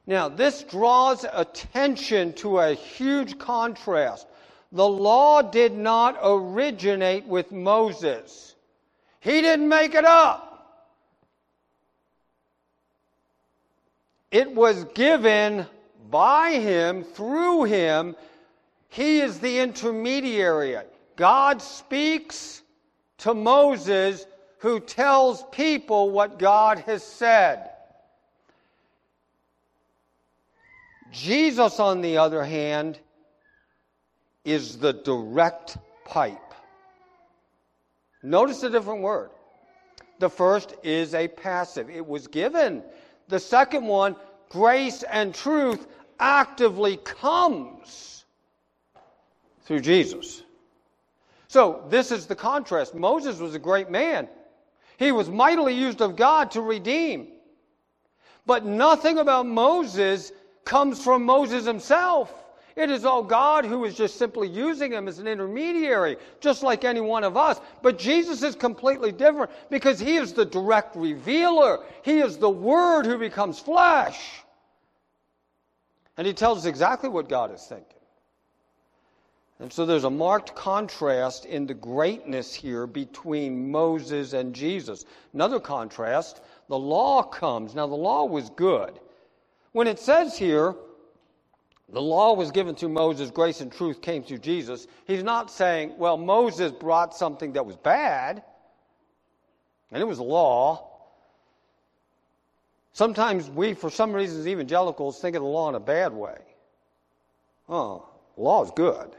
Now, 0.09 0.27
this 0.27 0.63
draws 0.63 1.23
attention 1.31 2.33
to 2.37 2.57
a 2.57 2.73
huge 2.73 3.37
contrast. 3.37 4.25
The 4.71 4.87
law 4.87 5.43
did 5.43 5.77
not 5.77 6.17
originate 6.23 7.27
with 7.27 7.51
Moses, 7.51 8.55
he 9.19 9.41
didn't 9.41 9.69
make 9.69 9.93
it 9.93 10.05
up. 10.05 10.47
It 14.31 14.51
was 14.51 14.83
given 14.95 15.67
by 16.09 16.53
him, 16.53 17.03
through 17.03 17.65
him. 17.65 18.15
He 18.87 19.19
is 19.19 19.39
the 19.39 19.59
intermediary. 19.59 20.75
God 21.17 21.61
speaks 21.61 22.63
to 23.19 23.35
Moses, 23.35 24.25
who 24.57 24.79
tells 24.79 25.43
people 25.51 26.09
what 26.09 26.39
God 26.39 26.79
has 26.79 27.03
said. 27.03 27.69
Jesus, 31.11 31.79
on 31.79 32.01
the 32.01 32.17
other 32.17 32.43
hand, 32.43 32.99
is 34.45 34.77
the 34.77 34.93
direct 34.93 35.77
pipe. 36.05 36.37
Notice 38.21 38.63
a 38.63 38.69
different 38.69 39.01
word. 39.01 39.29
The 40.19 40.29
first 40.29 40.75
is 40.83 41.13
a 41.13 41.27
passive, 41.27 41.89
it 41.89 42.05
was 42.05 42.27
given. 42.27 42.83
The 43.29 43.39
second 43.39 43.85
one, 43.85 44.15
grace 44.49 45.03
and 45.03 45.33
truth, 45.33 45.87
actively 46.19 46.97
comes 46.97 48.25
through 49.63 49.79
Jesus. 49.79 50.43
So, 51.47 51.83
this 51.89 52.11
is 52.11 52.27
the 52.27 52.35
contrast. 52.35 52.93
Moses 52.93 53.39
was 53.39 53.55
a 53.55 53.59
great 53.59 53.89
man. 53.89 54.27
He 54.97 55.11
was 55.11 55.29
mightily 55.29 55.73
used 55.73 56.01
of 56.01 56.15
God 56.15 56.51
to 56.51 56.61
redeem. 56.61 57.27
But 58.45 58.65
nothing 58.65 59.17
about 59.17 59.45
Moses 59.45 60.31
comes 60.69 61.03
from 61.03 61.25
Moses 61.25 61.65
himself. 61.65 62.31
It 62.75 62.91
is 62.91 63.03
all 63.03 63.23
God 63.23 63.65
who 63.65 63.85
is 63.85 63.95
just 63.95 64.17
simply 64.17 64.47
using 64.47 64.93
him 64.93 65.07
as 65.07 65.17
an 65.17 65.27
intermediary, 65.27 66.15
just 66.39 66.61
like 66.61 66.85
any 66.85 67.01
one 67.01 67.23
of 67.23 67.35
us. 67.35 67.59
But 67.81 67.97
Jesus 67.97 68.43
is 68.43 68.55
completely 68.55 69.11
different 69.11 69.49
because 69.71 69.99
he 69.99 70.17
is 70.17 70.31
the 70.31 70.45
direct 70.45 70.95
revealer. 70.95 71.79
He 72.03 72.19
is 72.19 72.37
the 72.37 72.51
Word 72.51 73.07
who 73.07 73.17
becomes 73.17 73.57
flesh. 73.57 74.19
And 76.17 76.27
he 76.27 76.33
tells 76.33 76.59
us 76.59 76.65
exactly 76.65 77.09
what 77.09 77.27
God 77.27 77.51
is 77.51 77.63
thinking. 77.63 77.85
And 79.57 79.73
so 79.73 79.87
there's 79.87 80.03
a 80.03 80.09
marked 80.09 80.53
contrast 80.53 81.45
in 81.45 81.65
the 81.65 81.73
greatness 81.73 82.53
here 82.53 82.85
between 82.85 83.71
Moses 83.71 84.33
and 84.33 84.53
Jesus. 84.53 85.05
Another 85.33 85.59
contrast, 85.59 86.41
the 86.67 86.77
law 86.77 87.23
comes. 87.23 87.73
Now, 87.73 87.87
the 87.87 87.95
law 87.95 88.25
was 88.25 88.51
good. 88.51 88.99
When 89.71 89.87
it 89.87 89.99
says 89.99 90.37
here, 90.37 90.75
the 91.91 92.01
law 92.01 92.33
was 92.33 92.51
given 92.51 92.75
through 92.75 92.89
Moses, 92.89 93.31
grace 93.31 93.61
and 93.61 93.71
truth 93.71 94.01
came 94.01 94.23
through 94.23 94.39
Jesus, 94.39 94.87
he's 95.05 95.23
not 95.23 95.49
saying, 95.51 95.93
well, 95.97 96.17
Moses 96.17 96.71
brought 96.71 97.15
something 97.15 97.53
that 97.53 97.65
was 97.65 97.75
bad, 97.77 98.43
and 99.91 100.01
it 100.01 100.05
was 100.05 100.19
law. 100.19 100.87
Sometimes 102.93 103.49
we, 103.49 103.73
for 103.73 103.89
some 103.89 104.13
reasons, 104.13 104.47
evangelicals 104.47 105.19
think 105.19 105.35
of 105.35 105.41
the 105.41 105.47
law 105.47 105.69
in 105.69 105.75
a 105.75 105.79
bad 105.79 106.13
way. 106.13 106.37
Oh, 107.67 108.07
law 108.37 108.63
is 108.63 108.71
good. 108.75 109.15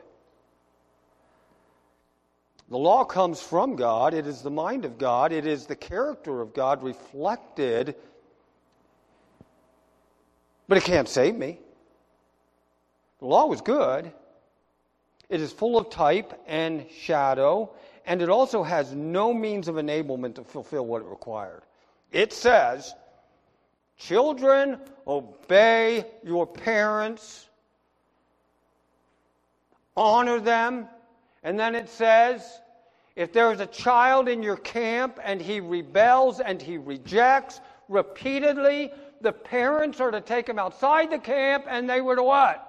The 2.68 2.78
law 2.78 3.04
comes 3.04 3.40
from 3.42 3.74
God. 3.74 4.14
It 4.14 4.28
is 4.28 4.42
the 4.42 4.50
mind 4.50 4.84
of 4.84 4.96
God. 4.96 5.32
It 5.32 5.44
is 5.44 5.66
the 5.66 5.74
character 5.74 6.40
of 6.40 6.54
God 6.54 6.84
reflected 6.84 7.96
but 10.70 10.78
it 10.78 10.84
can't 10.84 11.08
save 11.08 11.34
me. 11.34 11.58
The 13.18 13.26
law 13.26 13.46
was 13.46 13.60
good. 13.60 14.12
It 15.28 15.40
is 15.40 15.52
full 15.52 15.76
of 15.76 15.90
type 15.90 16.40
and 16.46 16.86
shadow, 16.88 17.72
and 18.06 18.22
it 18.22 18.28
also 18.28 18.62
has 18.62 18.94
no 18.94 19.34
means 19.34 19.66
of 19.66 19.74
enablement 19.74 20.36
to 20.36 20.44
fulfill 20.44 20.86
what 20.86 21.02
it 21.02 21.08
required. 21.08 21.62
It 22.12 22.32
says, 22.32 22.94
Children, 23.98 24.78
obey 25.08 26.04
your 26.22 26.46
parents. 26.46 27.48
honor 29.96 30.38
them. 30.38 30.86
And 31.42 31.58
then 31.58 31.74
it 31.74 31.88
says, 31.88 32.60
if 33.16 33.32
there 33.32 33.50
is 33.50 33.58
a 33.58 33.66
child 33.66 34.28
in 34.28 34.40
your 34.40 34.56
camp 34.56 35.18
and 35.24 35.42
he 35.42 35.58
rebels 35.58 36.38
and 36.38 36.62
he 36.62 36.78
rejects 36.78 37.60
repeatedly, 37.88 38.92
the 39.20 39.32
parents 39.32 40.00
are 40.00 40.10
to 40.10 40.20
take 40.20 40.48
him 40.48 40.58
outside 40.58 41.10
the 41.10 41.18
camp 41.18 41.64
and 41.68 41.88
they 41.88 42.00
were 42.00 42.16
to 42.16 42.22
what? 42.22 42.66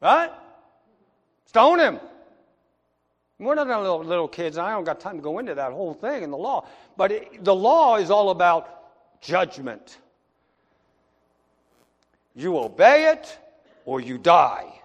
Right? 0.00 0.30
Stone 1.46 1.80
him. 1.80 2.00
We're 3.38 3.54
not 3.54 3.66
little, 3.66 4.02
little 4.02 4.28
kids, 4.28 4.56
and 4.56 4.66
I 4.66 4.70
don't 4.70 4.84
got 4.84 4.98
time 4.98 5.16
to 5.16 5.22
go 5.22 5.38
into 5.38 5.54
that 5.54 5.72
whole 5.72 5.92
thing 5.92 6.22
in 6.22 6.30
the 6.30 6.36
law. 6.36 6.66
But 6.96 7.12
it, 7.12 7.44
the 7.44 7.54
law 7.54 7.96
is 7.96 8.10
all 8.10 8.30
about 8.30 9.20
judgment. 9.20 9.98
You 12.34 12.58
obey 12.58 13.10
it 13.10 13.38
or 13.84 14.00
you 14.00 14.16
die. 14.16 14.80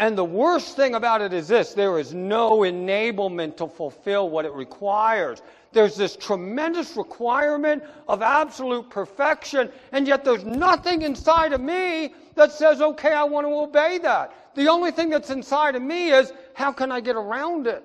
And 0.00 0.16
the 0.16 0.24
worst 0.24 0.76
thing 0.76 0.94
about 0.94 1.20
it 1.20 1.34
is 1.34 1.46
this 1.46 1.74
there 1.74 1.98
is 1.98 2.14
no 2.14 2.60
enablement 2.60 3.58
to 3.58 3.68
fulfill 3.68 4.30
what 4.30 4.46
it 4.46 4.52
requires. 4.54 5.42
There's 5.72 5.94
this 5.94 6.16
tremendous 6.16 6.96
requirement 6.96 7.84
of 8.08 8.22
absolute 8.22 8.88
perfection, 8.88 9.70
and 9.92 10.08
yet 10.08 10.24
there's 10.24 10.42
nothing 10.42 11.02
inside 11.02 11.52
of 11.52 11.60
me 11.60 12.14
that 12.34 12.50
says, 12.50 12.80
okay, 12.80 13.12
I 13.12 13.24
want 13.24 13.46
to 13.46 13.52
obey 13.52 13.98
that. 13.98 14.54
The 14.54 14.68
only 14.68 14.90
thing 14.90 15.10
that's 15.10 15.28
inside 15.28 15.76
of 15.76 15.82
me 15.82 16.12
is, 16.12 16.32
how 16.54 16.72
can 16.72 16.90
I 16.90 17.00
get 17.00 17.16
around 17.16 17.66
it? 17.66 17.84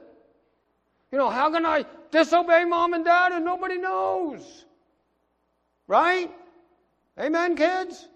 You 1.12 1.18
know, 1.18 1.30
how 1.30 1.52
can 1.52 1.66
I 1.66 1.86
disobey 2.12 2.64
mom 2.64 2.94
and 2.94 3.04
dad 3.04 3.34
and 3.34 3.44
nobody 3.44 3.78
knows? 3.78 4.64
Right? 5.86 6.32
Amen, 7.20 7.58
kids? 7.58 8.08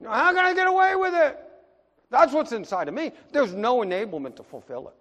You 0.00 0.06
know, 0.06 0.12
how 0.12 0.34
can 0.34 0.44
I 0.44 0.52
get 0.52 0.68
away 0.68 0.96
with 0.96 1.14
it? 1.14 1.48
That's 2.12 2.34
what's 2.34 2.52
inside 2.52 2.88
of 2.88 2.94
me. 2.94 3.10
There's 3.32 3.54
no 3.54 3.78
enablement 3.78 4.36
to 4.36 4.42
fulfill 4.42 4.86
it. 4.88 4.94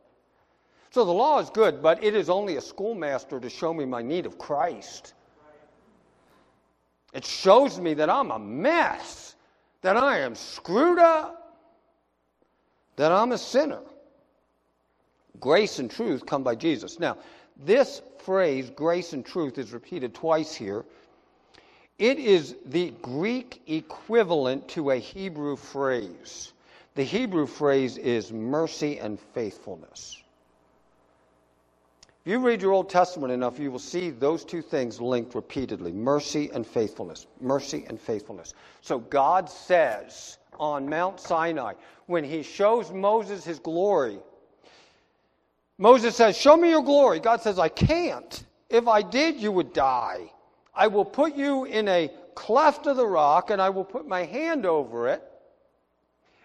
So 0.92 1.04
the 1.04 1.12
law 1.12 1.40
is 1.40 1.50
good, 1.50 1.82
but 1.82 2.02
it 2.02 2.16
is 2.16 2.30
only 2.30 2.56
a 2.56 2.62
schoolmaster 2.62 3.38
to 3.40 3.50
show 3.50 3.74
me 3.74 3.84
my 3.84 4.02
need 4.02 4.26
of 4.26 4.38
Christ. 4.38 5.14
It 7.14 7.26
shows 7.26 7.80
me 7.80 7.94
that 7.96 8.10
I'm 8.10 8.32
a 8.32 8.40
mess, 8.40 9.36
that 9.82 9.98
I 9.98 10.20
am 10.20 10.36
screwed 10.36 11.00
up, 11.00 11.58
that 12.96 13.12
I'm 13.12 13.34
a 13.34 13.38
sinner. 13.38 13.82
Grace 15.42 15.80
and 15.80 15.92
truth 15.92 16.26
come 16.26 16.44
by 16.44 16.56
Jesus. 16.56 16.98
Now, 16.98 17.18
this 17.58 18.02
phrase, 18.20 18.70
grace 18.70 19.12
and 19.12 19.26
truth, 19.26 19.58
is 19.58 19.74
repeated 19.74 20.14
twice 20.14 20.56
here. 20.56 20.86
It 22.00 22.20
is 22.20 22.56
the 22.68 22.94
Greek 23.02 23.62
equivalent 23.68 24.70
to 24.70 24.92
a 24.92 24.98
Hebrew 24.98 25.58
phrase. 25.58 26.54
The 26.96 27.04
Hebrew 27.04 27.46
phrase 27.46 27.98
is 27.98 28.34
mercy 28.34 29.00
and 29.00 29.20
faithfulness. 29.34 30.22
If 32.24 32.32
you 32.32 32.40
read 32.40 32.62
your 32.62 32.74
Old 32.74 32.90
Testament 32.90 33.34
enough, 33.34 33.58
you 33.58 33.72
will 33.72 33.80
see 33.80 34.10
those 34.12 34.46
two 34.46 34.62
things 34.62 35.02
linked 35.02 35.34
repeatedly 35.34 35.92
mercy 35.92 36.52
and 36.54 36.68
faithfulness. 36.68 37.26
Mercy 37.40 37.86
and 37.88 38.00
faithfulness. 38.00 38.54
So 38.82 39.00
God 39.00 39.50
says 39.50 40.38
on 40.60 40.88
Mount 40.88 41.20
Sinai, 41.20 41.74
when 42.06 42.24
he 42.24 42.44
shows 42.44 42.92
Moses 42.92 43.44
his 43.44 43.58
glory, 43.58 44.20
Moses 45.80 46.16
says, 46.16 46.38
Show 46.38 46.58
me 46.58 46.70
your 46.70 46.84
glory. 46.84 47.20
God 47.20 47.42
says, 47.42 47.58
I 47.58 47.70
can't. 47.70 48.44
If 48.70 48.88
I 48.88 49.02
did, 49.02 49.38
you 49.38 49.52
would 49.52 49.74
die. 49.74 50.32
I 50.76 50.88
will 50.88 51.06
put 51.06 51.36
you 51.36 51.66
in 51.66 51.88
a 51.88 52.12
cleft 52.36 52.86
of 52.86 52.98
the 52.98 53.08
rock, 53.08 53.50
and 53.50 53.60
I 53.60 53.70
will 53.70 53.84
put 53.84 54.08
my 54.08 54.26
hand 54.26 54.68
over 54.68 55.08
it. 55.08 55.24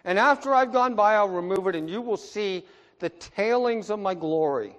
And 0.05 0.17
after 0.17 0.53
I've 0.53 0.71
gone 0.71 0.95
by, 0.95 1.15
I'll 1.15 1.29
remove 1.29 1.67
it, 1.67 1.75
and 1.75 1.89
you 1.89 2.01
will 2.01 2.17
see 2.17 2.65
the 2.99 3.09
tailings 3.09 3.89
of 3.89 3.99
my 3.99 4.13
glory. 4.13 4.75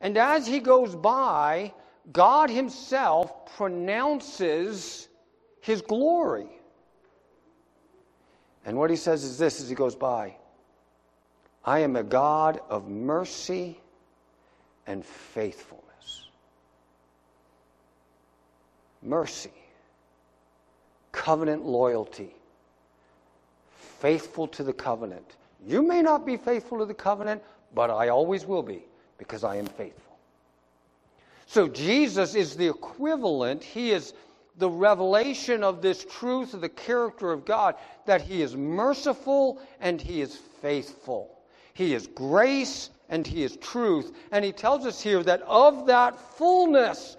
And 0.00 0.16
as 0.16 0.46
he 0.46 0.60
goes 0.60 0.94
by, 0.94 1.72
God 2.12 2.50
himself 2.50 3.56
pronounces 3.56 5.08
his 5.60 5.80
glory. 5.82 6.48
And 8.66 8.76
what 8.78 8.90
he 8.90 8.96
says 8.96 9.24
is 9.24 9.38
this 9.38 9.60
as 9.60 9.68
he 9.68 9.74
goes 9.74 9.94
by 9.94 10.36
I 11.64 11.80
am 11.80 11.96
a 11.96 12.02
God 12.02 12.60
of 12.68 12.88
mercy 12.88 13.80
and 14.86 15.04
faithfulness. 15.04 16.28
Mercy, 19.02 19.52
covenant 21.12 21.64
loyalty, 21.64 22.33
faithful 24.00 24.48
to 24.48 24.62
the 24.62 24.72
covenant. 24.72 25.36
You 25.66 25.82
may 25.82 26.02
not 26.02 26.26
be 26.26 26.36
faithful 26.36 26.78
to 26.78 26.84
the 26.84 26.94
covenant, 26.94 27.42
but 27.74 27.90
I 27.90 28.08
always 28.08 28.46
will 28.46 28.62
be 28.62 28.84
because 29.18 29.44
I 29.44 29.56
am 29.56 29.66
faithful. 29.66 30.18
So 31.46 31.68
Jesus 31.68 32.34
is 32.34 32.56
the 32.56 32.68
equivalent, 32.68 33.62
he 33.62 33.92
is 33.92 34.14
the 34.56 34.70
revelation 34.70 35.62
of 35.62 35.82
this 35.82 36.04
truth 36.04 36.54
of 36.54 36.60
the 36.60 36.68
character 36.68 37.32
of 37.32 37.44
God 37.44 37.74
that 38.06 38.22
he 38.22 38.42
is 38.42 38.56
merciful 38.56 39.60
and 39.80 40.00
he 40.00 40.20
is 40.20 40.36
faithful. 40.36 41.38
He 41.74 41.94
is 41.94 42.06
grace 42.06 42.90
and 43.08 43.26
he 43.26 43.42
is 43.42 43.56
truth. 43.56 44.16
And 44.30 44.44
he 44.44 44.52
tells 44.52 44.86
us 44.86 45.00
here 45.00 45.22
that 45.24 45.42
of 45.42 45.86
that 45.86 46.18
fullness, 46.36 47.16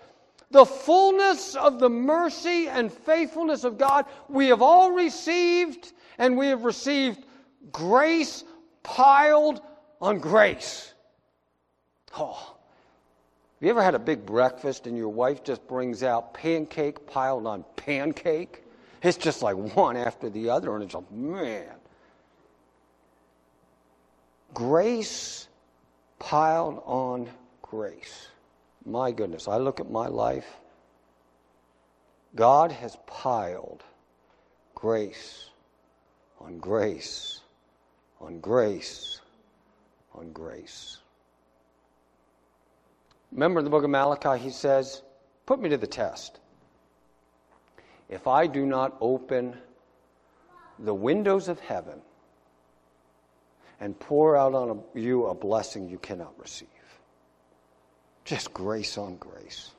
the 0.51 0.65
fullness 0.65 1.55
of 1.55 1.79
the 1.79 1.89
mercy 1.89 2.67
and 2.67 2.91
faithfulness 2.91 3.63
of 3.63 3.77
God, 3.77 4.05
we 4.29 4.47
have 4.47 4.61
all 4.61 4.91
received, 4.91 5.91
and 6.17 6.37
we 6.37 6.47
have 6.47 6.63
received 6.63 7.23
grace 7.71 8.43
piled 8.83 9.61
on 10.01 10.19
grace. 10.19 10.93
Oh. 12.17 12.55
Have 13.55 13.63
you 13.63 13.69
ever 13.69 13.83
had 13.83 13.95
a 13.95 13.99
big 13.99 14.25
breakfast 14.25 14.85
and 14.85 14.97
your 14.97 15.09
wife 15.09 15.43
just 15.43 15.65
brings 15.67 16.03
out 16.03 16.33
pancake 16.33 17.07
piled 17.07 17.47
on 17.47 17.63
pancake? 17.77 18.63
It's 19.01 19.17
just 19.17 19.41
like 19.41 19.55
one 19.75 19.97
after 19.97 20.29
the 20.29 20.49
other, 20.49 20.73
and 20.75 20.83
it's 20.83 20.93
like, 20.93 21.11
man. 21.11 21.69
Grace 24.53 25.47
piled 26.17 26.81
on 26.85 27.29
grace. 27.61 28.29
My 28.85 29.11
goodness, 29.11 29.47
I 29.47 29.57
look 29.57 29.79
at 29.79 29.89
my 29.89 30.07
life. 30.07 30.47
God 32.35 32.71
has 32.71 32.97
piled 33.05 33.83
grace 34.73 35.49
on 36.45 36.57
grace 36.59 37.41
on 38.21 38.39
grace 38.39 39.21
on 40.13 40.31
grace. 40.31 40.97
Remember 43.31 43.59
in 43.59 43.65
the 43.65 43.71
book 43.71 43.83
of 43.83 43.89
Malachi, 43.89 44.41
he 44.41 44.49
says, 44.49 45.01
Put 45.45 45.59
me 45.59 45.69
to 45.69 45.77
the 45.77 45.87
test. 45.87 46.39
If 48.09 48.27
I 48.27 48.47
do 48.47 48.65
not 48.65 48.95
open 49.01 49.57
the 50.79 50.93
windows 50.93 51.47
of 51.47 51.59
heaven 51.59 52.01
and 53.79 53.99
pour 53.99 54.37
out 54.37 54.53
on 54.53 54.81
you 54.93 55.25
a 55.27 55.35
blessing 55.35 55.89
you 55.89 55.97
cannot 55.97 56.33
receive. 56.39 56.67
Just 58.23 58.53
grace 58.53 58.97
on 58.97 59.17
grace. 59.17 59.71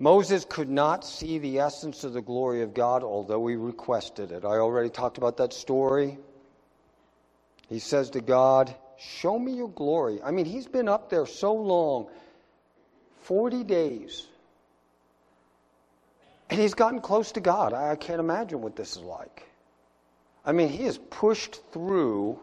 Moses 0.00 0.46
could 0.48 0.70
not 0.70 1.04
see 1.04 1.36
the 1.36 1.58
essence 1.58 2.04
of 2.04 2.14
the 2.14 2.22
glory 2.22 2.62
of 2.62 2.72
God, 2.72 3.04
although 3.04 3.46
he 3.46 3.54
requested 3.54 4.32
it. 4.32 4.46
I 4.46 4.56
already 4.56 4.88
talked 4.88 5.18
about 5.18 5.36
that 5.36 5.52
story. 5.52 6.16
He 7.68 7.80
says 7.80 8.08
to 8.10 8.22
God, 8.22 8.74
Show 8.98 9.38
me 9.38 9.52
your 9.52 9.68
glory. 9.68 10.18
I 10.22 10.30
mean, 10.30 10.46
he's 10.46 10.66
been 10.66 10.88
up 10.88 11.10
there 11.10 11.26
so 11.26 11.52
long 11.52 12.08
40 13.22 13.62
days. 13.64 14.26
And 16.48 16.58
he's 16.58 16.74
gotten 16.74 17.00
close 17.00 17.32
to 17.32 17.40
God. 17.40 17.74
I 17.74 17.94
can't 17.96 18.20
imagine 18.20 18.62
what 18.62 18.76
this 18.76 18.92
is 18.92 19.02
like. 19.02 19.46
I 20.46 20.52
mean, 20.52 20.70
he 20.70 20.84
has 20.84 20.96
pushed 20.96 21.60
through 21.72 22.38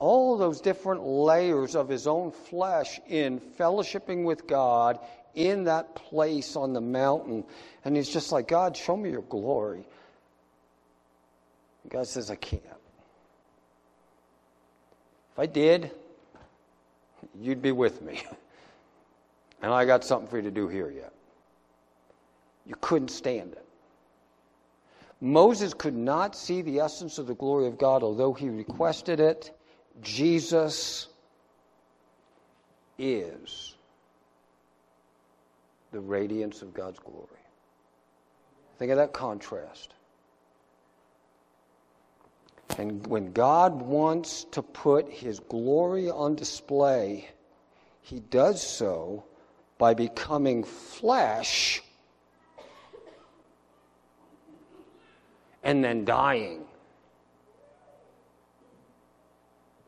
all 0.00 0.36
those 0.36 0.60
different 0.60 1.04
layers 1.04 1.76
of 1.76 1.88
his 1.88 2.08
own 2.08 2.32
flesh 2.32 3.00
in 3.08 3.40
fellowshipping 3.40 4.24
with 4.24 4.48
God 4.48 4.98
in 5.34 5.64
that 5.64 5.94
place 5.94 6.56
on 6.56 6.72
the 6.72 6.80
mountain. 6.80 7.44
And 7.84 7.96
he's 7.96 8.08
just 8.08 8.32
like, 8.32 8.48
God, 8.48 8.76
show 8.76 8.96
me 8.96 9.10
your 9.10 9.22
glory. 9.22 9.86
God 11.88 12.06
says, 12.06 12.30
I 12.30 12.36
can't. 12.36 12.62
If 15.32 15.38
I 15.38 15.46
did, 15.46 15.90
you'd 17.40 17.62
be 17.62 17.72
with 17.72 18.02
me. 18.02 18.22
And 19.62 19.72
I 19.72 19.86
got 19.86 20.04
something 20.04 20.28
for 20.28 20.36
you 20.36 20.42
to 20.42 20.50
do 20.50 20.68
here 20.68 20.90
yet. 20.90 21.14
You 22.66 22.74
couldn't 22.82 23.08
stand 23.08 23.52
it. 23.52 23.64
Moses 25.22 25.72
could 25.72 25.96
not 25.96 26.36
see 26.36 26.60
the 26.60 26.80
essence 26.80 27.16
of 27.16 27.26
the 27.26 27.34
glory 27.34 27.66
of 27.66 27.78
God, 27.78 28.02
although 28.02 28.34
he 28.34 28.50
requested 28.50 29.20
it. 29.20 29.56
Jesus 30.02 31.08
is 32.98 33.73
the 35.94 36.00
radiance 36.00 36.60
of 36.60 36.74
God's 36.74 36.98
glory. 36.98 37.28
Think 38.80 38.90
of 38.90 38.96
that 38.98 39.12
contrast. 39.12 39.94
And 42.78 43.06
when 43.06 43.32
God 43.32 43.80
wants 43.80 44.42
to 44.50 44.60
put 44.60 45.08
his 45.08 45.38
glory 45.38 46.10
on 46.10 46.34
display, 46.34 47.28
he 48.02 48.18
does 48.18 48.60
so 48.60 49.22
by 49.78 49.94
becoming 49.94 50.64
flesh 50.64 51.80
and 55.62 55.84
then 55.84 56.04
dying. 56.04 56.64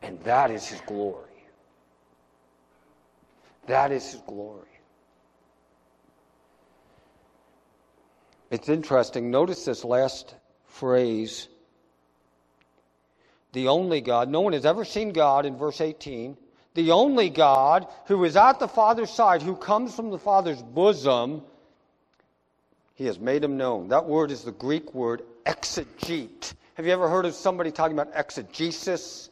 And 0.02 0.20
that 0.20 0.52
is 0.52 0.68
his 0.68 0.80
glory. 0.82 1.24
That 3.66 3.90
is 3.90 4.12
his 4.12 4.20
glory. 4.28 4.75
It's 8.50 8.68
interesting. 8.68 9.30
Notice 9.30 9.64
this 9.64 9.84
last 9.84 10.34
phrase 10.66 11.48
the 13.52 13.68
only 13.68 14.02
God. 14.02 14.28
No 14.28 14.42
one 14.42 14.52
has 14.52 14.66
ever 14.66 14.84
seen 14.84 15.12
God 15.12 15.46
in 15.46 15.56
verse 15.56 15.80
18. 15.80 16.36
The 16.74 16.90
only 16.90 17.30
God 17.30 17.86
who 18.06 18.22
is 18.24 18.36
at 18.36 18.58
the 18.58 18.68
Father's 18.68 19.10
side, 19.10 19.40
who 19.40 19.56
comes 19.56 19.94
from 19.96 20.10
the 20.10 20.18
Father's 20.18 20.62
bosom, 20.62 21.42
he 22.94 23.06
has 23.06 23.18
made 23.18 23.42
him 23.42 23.56
known. 23.56 23.88
That 23.88 24.04
word 24.04 24.30
is 24.30 24.42
the 24.42 24.52
Greek 24.52 24.92
word 24.92 25.22
exegete. 25.46 26.52
Have 26.74 26.84
you 26.84 26.92
ever 26.92 27.08
heard 27.08 27.24
of 27.24 27.34
somebody 27.34 27.70
talking 27.70 27.98
about 27.98 28.12
exegesis? 28.14 29.30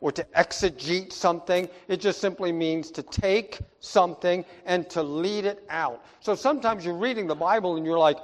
Or 0.00 0.12
to 0.12 0.24
exegete 0.36 1.12
something? 1.12 1.68
It 1.88 2.00
just 2.00 2.20
simply 2.20 2.52
means 2.52 2.90
to 2.92 3.02
take 3.02 3.58
something 3.80 4.44
and 4.64 4.88
to 4.90 5.02
lead 5.02 5.44
it 5.44 5.64
out. 5.70 6.04
So 6.20 6.34
sometimes 6.34 6.84
you're 6.84 6.94
reading 6.94 7.26
the 7.26 7.34
Bible 7.34 7.76
and 7.76 7.84
you're 7.84 7.98
like, 7.98 8.18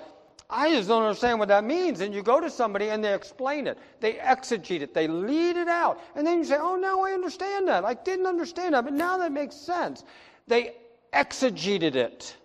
I 0.49 0.71
just 0.71 0.89
don't 0.89 1.03
understand 1.03 1.39
what 1.39 1.49
that 1.49 1.65
means. 1.65 2.01
And 2.01 2.15
you 2.15 2.23
go 2.23 2.41
to 2.41 2.51
somebody 2.51 2.91
and 2.91 3.03
they 3.03 3.15
explain 3.15 3.67
it. 3.67 3.79
They 4.01 4.15
exegete 4.15 4.83
it. 4.83 4.95
They 4.95 5.09
lead 5.09 5.57
it 5.57 5.69
out. 5.69 6.01
And 6.15 6.27
then 6.27 6.39
you 6.39 6.45
say, 6.45 6.57
oh, 6.59 6.77
now 6.77 7.03
I 7.03 7.13
understand 7.13 7.67
that. 7.69 7.85
I 7.85 7.95
didn't 7.95 8.27
understand 8.27 8.75
that, 8.75 8.85
but 8.85 8.93
now 8.93 9.19
that 9.19 9.33
makes 9.33 9.57
sense. 9.57 10.05
They 10.47 10.77
exegeted 11.13 11.97
it. 11.97 12.37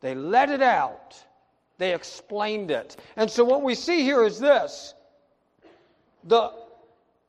They 0.00 0.14
let 0.14 0.50
it 0.50 0.62
out. 0.62 1.16
They 1.78 1.94
explained 1.94 2.70
it. 2.70 2.96
And 3.16 3.30
so 3.30 3.42
what 3.42 3.62
we 3.62 3.74
see 3.74 4.02
here 4.02 4.22
is 4.22 4.38
this. 4.38 4.94
The 6.24 6.52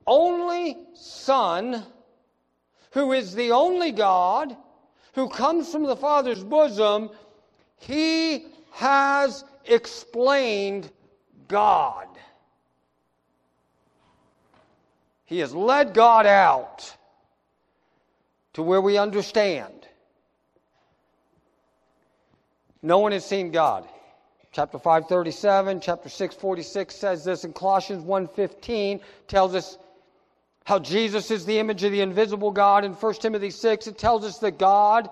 only 0.08 0.78
Son, 0.94 1.84
who 2.92 3.12
is 3.12 3.36
the 3.36 3.52
only 3.52 3.92
God, 3.92 4.56
who 5.14 5.30
comes 5.30 5.72
from 5.72 5.84
the 5.84 5.96
Father's 5.96 6.44
bosom, 6.44 7.10
he 7.78 8.46
has 8.72 9.44
explained 9.66 10.92
God. 11.48 12.08
He 15.26 15.40
has 15.40 15.54
led 15.54 15.94
God 15.94 16.26
out 16.26 16.96
to 18.54 18.62
where 18.62 18.82
we 18.82 18.98
understand. 18.98 19.88
No 22.82 23.00
one 23.00 23.12
has 23.14 23.26
seen 23.26 23.52
God. 23.52 23.88
Chapter 24.52 24.78
537, 24.78 25.82
chapter 25.82 26.08
646 26.08 26.96
says 26.96 27.26
this, 27.26 27.44
and 27.44 27.54
Colossians 27.54 28.04
1.15 28.06 29.02
tells 29.28 29.56
us 29.56 29.78
how 30.66 30.80
Jesus 30.80 31.32
is 31.32 31.46
the 31.46 31.60
image 31.60 31.84
of 31.84 31.94
the 31.94 32.02
invisible 32.02 32.52
God. 32.52 32.84
In 32.84 32.92
1 32.92 33.14
Timothy 33.16 33.52
6, 33.52 33.88
it 33.88 33.98
tells 33.98 34.26
us 34.26 34.40
that 34.40 34.60
God 34.60 35.10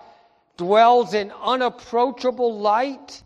dwells 0.57 1.13
in 1.13 1.31
unapproachable 1.41 2.59
light 2.59 3.23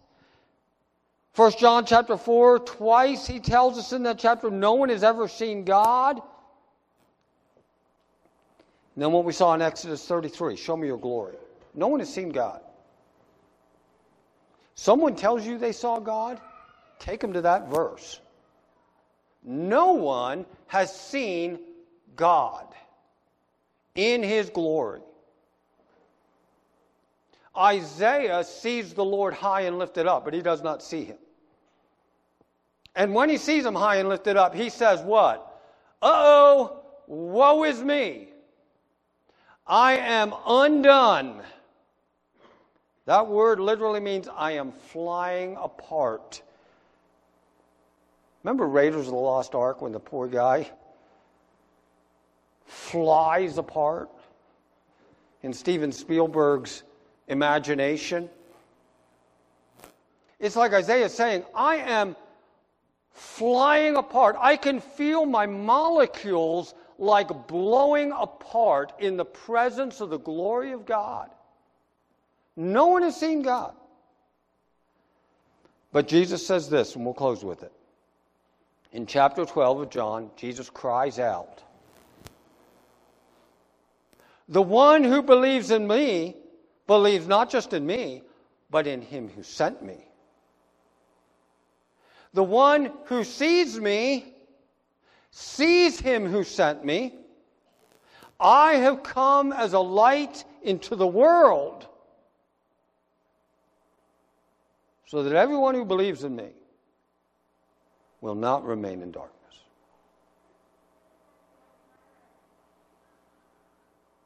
First 1.37 1.59
John 1.59 1.85
chapter 1.85 2.17
4, 2.17 2.57
twice 2.61 3.27
he 3.27 3.39
tells 3.39 3.77
us 3.77 3.93
in 3.93 4.01
that 4.01 4.17
chapter, 4.17 4.49
no 4.49 4.73
one 4.73 4.89
has 4.89 5.03
ever 5.03 5.27
seen 5.27 5.65
God. 5.65 6.15
And 8.95 9.03
then 9.03 9.11
what 9.11 9.23
we 9.23 9.33
saw 9.33 9.53
in 9.53 9.61
Exodus 9.61 10.03
33, 10.07 10.55
show 10.55 10.75
me 10.75 10.87
your 10.87 10.97
glory. 10.97 11.35
No 11.75 11.89
one 11.89 11.99
has 11.99 12.11
seen 12.11 12.29
God. 12.29 12.61
Someone 14.73 15.15
tells 15.15 15.45
you 15.45 15.59
they 15.59 15.73
saw 15.73 15.99
God, 15.99 16.41
take 16.97 17.19
them 17.19 17.33
to 17.33 17.41
that 17.41 17.69
verse. 17.69 18.19
No 19.43 19.93
one 19.93 20.43
has 20.65 20.91
seen 20.91 21.59
God 22.17 22.65
in 23.95 24.21
his 24.21 24.49
glory. 24.49 25.01
Isaiah 27.57 28.43
sees 28.43 28.93
the 28.93 29.05
Lord 29.05 29.33
high 29.33 29.61
and 29.61 29.79
lifted 29.79 30.05
up, 30.05 30.25
but 30.25 30.33
he 30.33 30.41
does 30.41 30.61
not 30.61 30.83
see 30.83 31.05
him. 31.05 31.17
And 32.95 33.13
when 33.13 33.29
he 33.29 33.37
sees 33.37 33.65
him 33.65 33.75
high 33.75 33.97
and 33.97 34.09
lifted 34.09 34.37
up, 34.37 34.53
he 34.53 34.69
says, 34.69 35.01
What? 35.01 35.61
Uh 36.01 36.11
oh, 36.13 36.83
woe 37.07 37.63
is 37.63 37.81
me. 37.81 38.29
I 39.65 39.97
am 39.97 40.33
undone. 40.45 41.41
That 43.05 43.27
word 43.27 43.59
literally 43.59 43.99
means 43.99 44.27
I 44.27 44.51
am 44.51 44.71
flying 44.71 45.57
apart. 45.59 46.41
Remember 48.43 48.67
Raiders 48.67 49.07
of 49.07 49.13
the 49.13 49.19
Lost 49.19 49.55
Ark 49.55 49.81
when 49.81 49.91
the 49.91 49.99
poor 49.99 50.27
guy 50.27 50.69
flies 52.91 53.57
apart 53.57 54.09
in 55.43 55.53
Steven 55.53 55.91
Spielberg's 55.91 56.83
imagination? 57.27 58.29
It's 60.39 60.55
like 60.55 60.73
Isaiah 60.73 61.09
saying, 61.09 61.43
I 61.55 61.77
am 61.77 62.15
flying 63.11 63.95
apart. 63.95 64.35
I 64.39 64.55
can 64.55 64.79
feel 64.79 65.25
my 65.25 65.45
molecules 65.45 66.75
like 66.99 67.47
blowing 67.47 68.11
apart 68.11 68.93
in 68.99 69.17
the 69.17 69.25
presence 69.25 70.01
of 70.01 70.09
the 70.09 70.19
glory 70.19 70.71
of 70.71 70.85
God. 70.85 71.29
No 72.55 72.87
one 72.87 73.01
has 73.03 73.19
seen 73.19 73.41
God. 73.41 73.73
But 75.91 76.07
Jesus 76.07 76.45
says 76.45 76.69
this, 76.69 76.95
and 76.95 77.05
we'll 77.05 77.13
close 77.13 77.43
with 77.43 77.63
it. 77.63 77.71
In 78.93 79.05
chapter 79.05 79.45
12 79.45 79.81
of 79.81 79.89
John, 79.89 80.31
Jesus 80.35 80.69
cries 80.69 81.19
out 81.19 81.63
The 84.49 84.61
one 84.61 85.03
who 85.03 85.21
believes 85.21 85.71
in 85.71 85.87
me 85.87 86.35
believes 86.85 87.27
not 87.27 87.49
just 87.49 87.73
in 87.73 87.85
me, 87.85 88.23
but 88.69 88.87
in 88.87 89.01
him 89.01 89.29
who 89.29 89.43
sent 89.43 89.83
me. 89.83 89.97
The 92.33 92.43
one 92.43 92.91
who 93.05 93.23
sees 93.23 93.79
me 93.79 94.33
sees 95.31 95.99
him 95.99 96.25
who 96.25 96.43
sent 96.43 96.85
me. 96.85 97.15
I 98.39 98.73
have 98.73 99.03
come 99.03 99.51
as 99.51 99.73
a 99.73 99.79
light 99.79 100.43
into 100.61 100.95
the 100.95 101.07
world 101.07 101.87
so 105.07 105.23
that 105.23 105.33
everyone 105.33 105.73
who 105.73 105.85
believes 105.85 106.23
in 106.23 106.35
me 106.35 106.49
will 108.21 108.35
not 108.35 108.65
remain 108.65 109.01
in 109.01 109.11
darkness. 109.11 109.36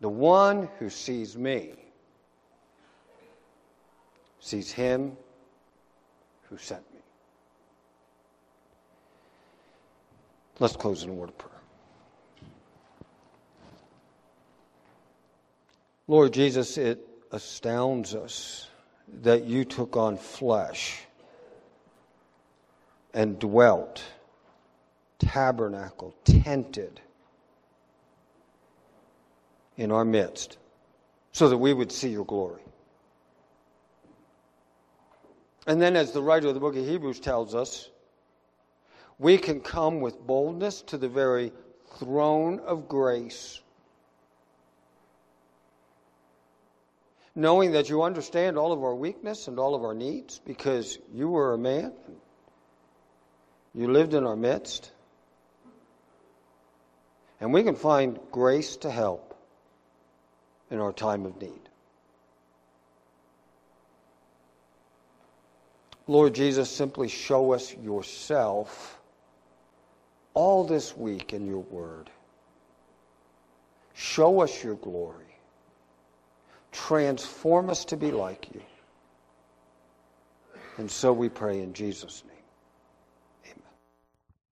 The 0.02 0.10
one 0.10 0.68
who 0.80 0.90
sees 0.90 1.38
me 1.38 1.74
sees 4.40 4.72
him 4.72 5.16
who 6.50 6.58
sent 6.58 6.82
me. 6.94 7.00
Let's 10.60 10.76
close 10.76 11.04
in 11.04 11.12
a 11.12 11.14
word 11.14 11.30
of 11.30 11.38
prayer. 11.38 11.52
Lord 16.08 16.34
Jesus, 16.34 16.78
it 16.78 17.08
astounds 17.32 18.16
us 18.16 18.68
that 19.22 19.46
you 19.46 19.64
took 19.64 19.96
on 19.96 20.18
flesh 20.18 21.00
and 23.14 23.38
dwelt, 23.38 24.04
tabernacle, 25.20 26.16
tented 26.26 27.00
in 29.78 29.92
our 29.92 30.06
midst 30.06 30.58
so 31.32 31.50
that 31.50 31.58
we 31.58 31.74
would 31.74 31.92
see 31.92 32.10
your 32.10 32.26
glory. 32.26 32.62
And 35.68 35.82
then, 35.82 35.96
as 35.96 36.12
the 36.12 36.22
writer 36.22 36.48
of 36.48 36.54
the 36.54 36.60
book 36.60 36.76
of 36.76 36.86
Hebrews 36.86 37.20
tells 37.20 37.54
us, 37.54 37.90
we 39.20 39.38
can 39.38 39.62
come 39.62 40.02
with 40.02 40.20
boldness 40.20 40.82
to 40.84 40.98
the 40.98 41.08
very 41.08 41.52
throne 42.00 42.60
of 42.60 42.88
grace, 42.88 43.62
knowing 47.36 47.74
that 47.74 47.90
you 47.90 48.02
understand 48.02 48.58
all 48.58 48.72
of 48.72 48.84
our 48.84 48.96
weakness 48.96 49.48
and 49.48 49.60
all 49.60 49.76
of 49.76 49.84
our 49.84 49.94
needs 49.94 50.40
because 50.40 50.98
you 51.14 51.30
were 51.30 51.54
a 51.54 51.58
man. 51.58 51.94
You 53.74 53.92
lived 53.92 54.16
in 54.16 54.26
our 54.26 54.36
midst. 54.36 54.92
And 57.40 57.54
we 57.54 57.64
can 57.64 57.76
find 57.76 58.20
grace 58.32 58.78
to 58.78 58.92
help 58.92 59.31
in 60.72 60.80
our 60.80 60.94
time 60.94 61.26
of 61.26 61.40
need. 61.42 61.60
Lord 66.08 66.34
Jesus, 66.34 66.70
simply 66.70 67.08
show 67.08 67.52
us 67.54 67.76
yourself 67.76 69.00
all 70.34 70.64
this 70.64 70.96
week 70.98 71.34
in 71.34 71.46
your 71.46 71.60
word. 71.60 72.10
Show 73.94 74.42
us 74.42 74.64
your 74.64 74.76
glory. 74.76 75.26
Transform 76.72 77.70
us 77.70 77.86
to 77.86 77.98
be 77.98 78.12
like 78.12 78.48
you. 78.54 78.62
And 80.78 80.90
so 80.90 81.14
we 81.14 81.30
pray 81.30 81.62
in 81.62 81.74
Jesus' 81.74 82.24
name. 82.26 82.31